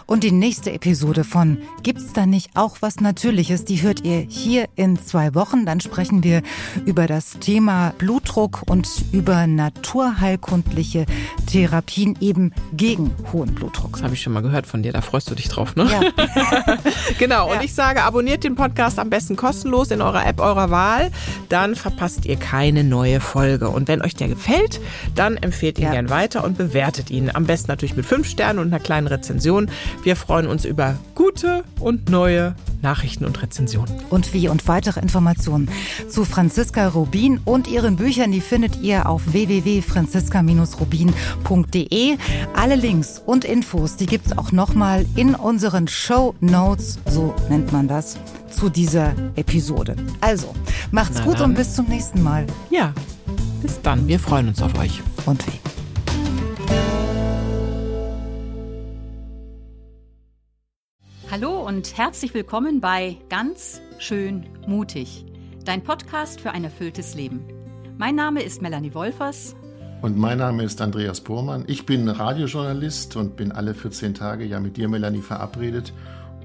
Und 0.05 0.23
die 0.23 0.31
nächste 0.31 0.71
Episode 0.71 1.25
von 1.25 1.57
Gibt's 1.83 2.13
da 2.13 2.25
nicht 2.25 2.51
auch 2.55 2.77
was 2.79 3.01
Natürliches? 3.01 3.65
Die 3.65 3.81
hört 3.81 4.05
ihr 4.05 4.19
hier 4.19 4.67
in 4.75 4.97
zwei 4.97 5.35
Wochen. 5.35 5.65
Dann 5.65 5.81
sprechen 5.81 6.23
wir 6.23 6.43
über 6.85 7.07
das 7.07 7.39
Thema 7.39 7.93
Blutdruck 7.97 8.61
und 8.67 8.87
über 9.11 9.45
naturheilkundliche 9.45 11.05
Therapien 11.47 12.15
eben 12.21 12.53
gegen 12.71 13.13
hohen 13.33 13.53
Blutdruck. 13.53 13.93
Das 13.93 14.03
habe 14.03 14.13
ich 14.13 14.21
schon 14.21 14.31
mal 14.31 14.41
gehört 14.41 14.65
von 14.65 14.81
dir, 14.81 14.93
da 14.93 15.01
freust 15.01 15.29
du 15.29 15.35
dich 15.35 15.49
drauf, 15.49 15.75
ne? 15.75 15.89
Ja. 15.91 16.77
Genau, 17.19 17.51
und 17.51 17.63
ich 17.63 17.73
sage, 17.73 18.03
abonniert 18.03 18.43
den 18.43 18.55
Podcast 18.55 18.99
am 18.99 19.09
besten 19.09 19.35
kostenlos 19.35 19.91
in 19.91 20.01
eurer 20.01 20.25
App 20.25 20.39
eurer 20.39 20.69
Wahl, 20.69 21.11
dann 21.49 21.64
verpasst 21.73 22.25
ihr 22.25 22.35
keine 22.35 22.83
neue 22.83 23.19
Folge. 23.19 23.69
Und 23.69 23.87
wenn 23.87 24.03
euch 24.03 24.13
der 24.15 24.27
gefällt, 24.27 24.79
dann 25.15 25.37
empfehlt 25.37 25.79
ihn 25.79 25.85
Ja. 25.85 25.91
gern 25.93 26.11
weiter 26.11 26.43
und 26.43 26.57
bewertet 26.57 27.09
ihn. 27.09 27.31
Am 27.33 27.45
besten 27.45 27.71
natürlich 27.71 27.95
mit 27.95 28.05
fünf 28.05 28.27
Sternen 28.27 28.59
und 28.59 28.67
einer 28.67 28.79
kleinen 28.79 29.07
Rezension. 29.07 29.71
Wir 30.03 30.15
freuen 30.15 30.45
uns 30.45 30.65
über 30.65 30.97
gute 31.15 31.63
und 31.79 32.09
neue 32.09 32.53
Nachrichten 32.85 33.25
und 33.25 33.41
Rezensionen. 33.41 33.91
Und 34.11 34.31
wie 34.33 34.47
und 34.47 34.67
weitere 34.67 34.99
Informationen 34.99 35.67
zu 36.07 36.23
Franziska 36.23 36.87
Rubin 36.87 37.39
und 37.43 37.67
ihren 37.67 37.95
Büchern, 37.95 38.31
die 38.31 38.41
findet 38.41 38.79
ihr 38.81 39.09
auf 39.09 39.33
www.franziska-rubin.de. 39.33 42.17
Alle 42.53 42.75
Links 42.75 43.19
und 43.25 43.43
Infos, 43.43 43.95
die 43.95 44.05
gibt's 44.05 44.37
auch 44.37 44.51
nochmal 44.51 45.07
in 45.15 45.33
unseren 45.33 45.87
Show 45.87 46.35
Notes, 46.41 46.99
so 47.09 47.33
nennt 47.49 47.73
man 47.73 47.87
das, 47.87 48.17
zu 48.51 48.69
dieser 48.69 49.13
Episode. 49.35 49.95
Also, 50.21 50.53
macht's 50.91 51.17
Na 51.19 51.25
gut 51.25 51.39
dann. 51.39 51.49
und 51.49 51.55
bis 51.55 51.73
zum 51.73 51.87
nächsten 51.87 52.21
Mal. 52.21 52.45
Ja, 52.69 52.93
bis 53.63 53.81
dann. 53.81 54.07
Wir 54.07 54.19
freuen 54.19 54.49
uns 54.49 54.61
auf 54.61 54.77
euch. 54.77 55.01
Und 55.25 55.43
wie? 55.47 55.59
Hallo 61.37 61.67
und 61.67 61.97
herzlich 61.97 62.33
willkommen 62.33 62.79
bei 62.79 63.17
Ganz 63.27 63.81
schön 63.97 64.45
mutig, 64.67 65.25
dein 65.65 65.83
Podcast 65.83 66.39
für 66.39 66.51
ein 66.51 66.63
erfülltes 66.63 67.13
Leben. 67.13 67.45
Mein 67.97 68.15
Name 68.15 68.41
ist 68.41 68.61
Melanie 68.61 68.93
Wolfers. 68.93 69.53
Und 70.01 70.17
mein 70.17 70.37
Name 70.37 70.63
ist 70.63 70.79
Andreas 70.79 71.19
Bormann. 71.19 71.65
Ich 71.67 71.85
bin 71.85 72.07
Radiojournalist 72.07 73.17
und 73.17 73.35
bin 73.35 73.51
alle 73.51 73.73
14 73.73 74.13
Tage 74.13 74.45
ja 74.45 74.61
mit 74.61 74.77
dir, 74.77 74.87
Melanie, 74.87 75.21
verabredet. 75.21 75.91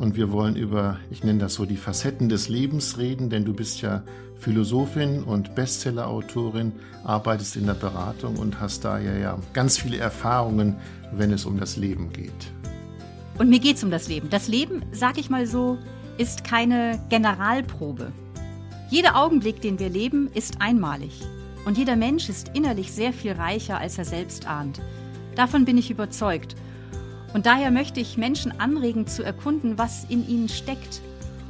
Und 0.01 0.17
wir 0.17 0.33
wollen 0.33 0.57
über, 0.57 0.99
ich 1.09 1.23
nenne 1.23 1.39
das 1.39 1.55
so, 1.55 1.67
die 1.67 1.77
Facetten 1.77 2.29
des 2.29 2.49
Lebens 2.49 2.99
reden, 2.99 3.31
denn 3.31 3.45
du 3.45 3.55
bist 3.55 3.83
ja 3.83 4.03
Philosophin 4.41 5.23
und 5.23 5.55
Bestsellerautorin, 5.55 6.73
arbeitest 7.05 7.55
in 7.55 7.67
der 7.67 7.75
Beratung 7.75 8.39
und 8.39 8.61
hast 8.61 8.85
daher 8.85 9.17
ja 9.19 9.39
ganz 9.53 9.79
viele 9.79 9.99
Erfahrungen, 9.99 10.75
wenn 11.13 11.31
es 11.33 11.45
um 11.45 11.61
das 11.61 11.77
Leben 11.77 12.13
geht. 12.13 12.51
Und 13.41 13.49
mir 13.49 13.59
geht's 13.59 13.83
um 13.83 13.91
das 13.91 14.07
Leben. 14.07 14.29
Das 14.29 14.49
Leben, 14.49 14.83
sag 14.93 15.17
ich 15.17 15.31
mal 15.31 15.47
so, 15.47 15.79
ist 16.19 16.45
keine 16.45 17.03
Generalprobe. 17.09 18.13
Jeder 18.91 19.17
Augenblick, 19.17 19.63
den 19.63 19.79
wir 19.79 19.89
leben, 19.89 20.29
ist 20.35 20.61
einmalig. 20.61 21.23
Und 21.65 21.79
jeder 21.79 21.97
Mensch 21.97 22.29
ist 22.29 22.51
innerlich 22.55 22.93
sehr 22.93 23.15
viel 23.15 23.33
reicher, 23.33 23.79
als 23.79 23.97
er 23.97 24.05
selbst 24.05 24.47
ahnt. 24.47 24.83
Davon 25.37 25.65
bin 25.65 25.79
ich 25.79 25.91
überzeugt. 25.91 26.55
Und 27.33 27.47
daher 27.47 27.71
möchte 27.71 27.99
ich 27.99 28.19
Menschen 28.19 28.61
anregen 28.61 29.07
zu 29.07 29.23
erkunden, 29.23 29.79
was 29.79 30.05
in 30.11 30.29
ihnen 30.29 30.51
steckt 30.51 31.01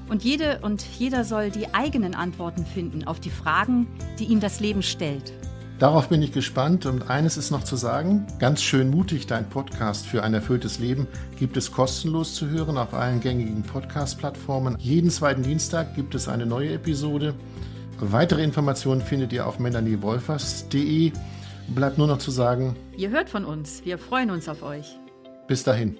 Und 0.09 0.23
jede 0.23 0.61
und 0.63 0.85
jeder 0.97 1.25
soll 1.25 1.51
die 1.51 1.75
eigenen 1.75 2.15
Antworten 2.15 2.67
finden 2.67 3.03
auf 3.03 3.19
die 3.19 3.31
Fragen, 3.31 3.89
die 4.21 4.27
ihm 4.27 4.39
das 4.39 4.61
Leben 4.61 4.85
stellt. 4.85 5.33
Darauf 5.81 6.11
bin 6.11 6.21
ich 6.21 6.33
gespannt 6.33 6.85
und 6.85 7.09
eines 7.09 7.39
ist 7.39 7.51
noch 7.51 7.65
zu 7.65 7.75
sagen. 7.75 8.27
Ganz 8.39 8.61
schön 8.63 8.91
mutig, 8.91 9.27
dein 9.27 9.49
Podcast 9.49 10.07
für 10.07 10.23
ein 10.23 10.35
erfülltes 10.35 10.79
Leben 10.79 11.07
gibt 11.39 11.57
es 11.57 11.73
kostenlos 11.73 12.35
zu 12.35 12.49
hören 12.51 12.77
auf 12.77 12.93
allen 12.93 13.21
gängigen 13.21 13.63
Podcast-Plattformen. 13.63 14.77
Jeden 14.79 15.09
zweiten 15.11 15.43
Dienstag 15.43 15.95
gibt 15.95 16.15
es 16.15 16.29
eine 16.29 16.45
neue 16.45 16.75
Episode. 16.75 17.33
Weitere 17.99 18.45
Informationen 18.45 19.01
findet 19.01 19.33
ihr 19.33 19.47
auf 19.47 19.59
melaniewolfers.de. 19.59 21.13
Bleibt 21.69 21.97
nur 21.97 22.09
noch 22.09 22.19
zu 22.19 22.31
sagen, 22.31 22.77
Ihr 22.99 23.09
hört 23.09 23.31
von 23.31 23.47
uns, 23.47 23.83
wir 23.85 23.97
freuen 23.97 24.31
uns 24.31 24.49
auf 24.51 24.63
euch. 24.63 24.99
bis 25.49 25.65
dahin. 25.65 25.99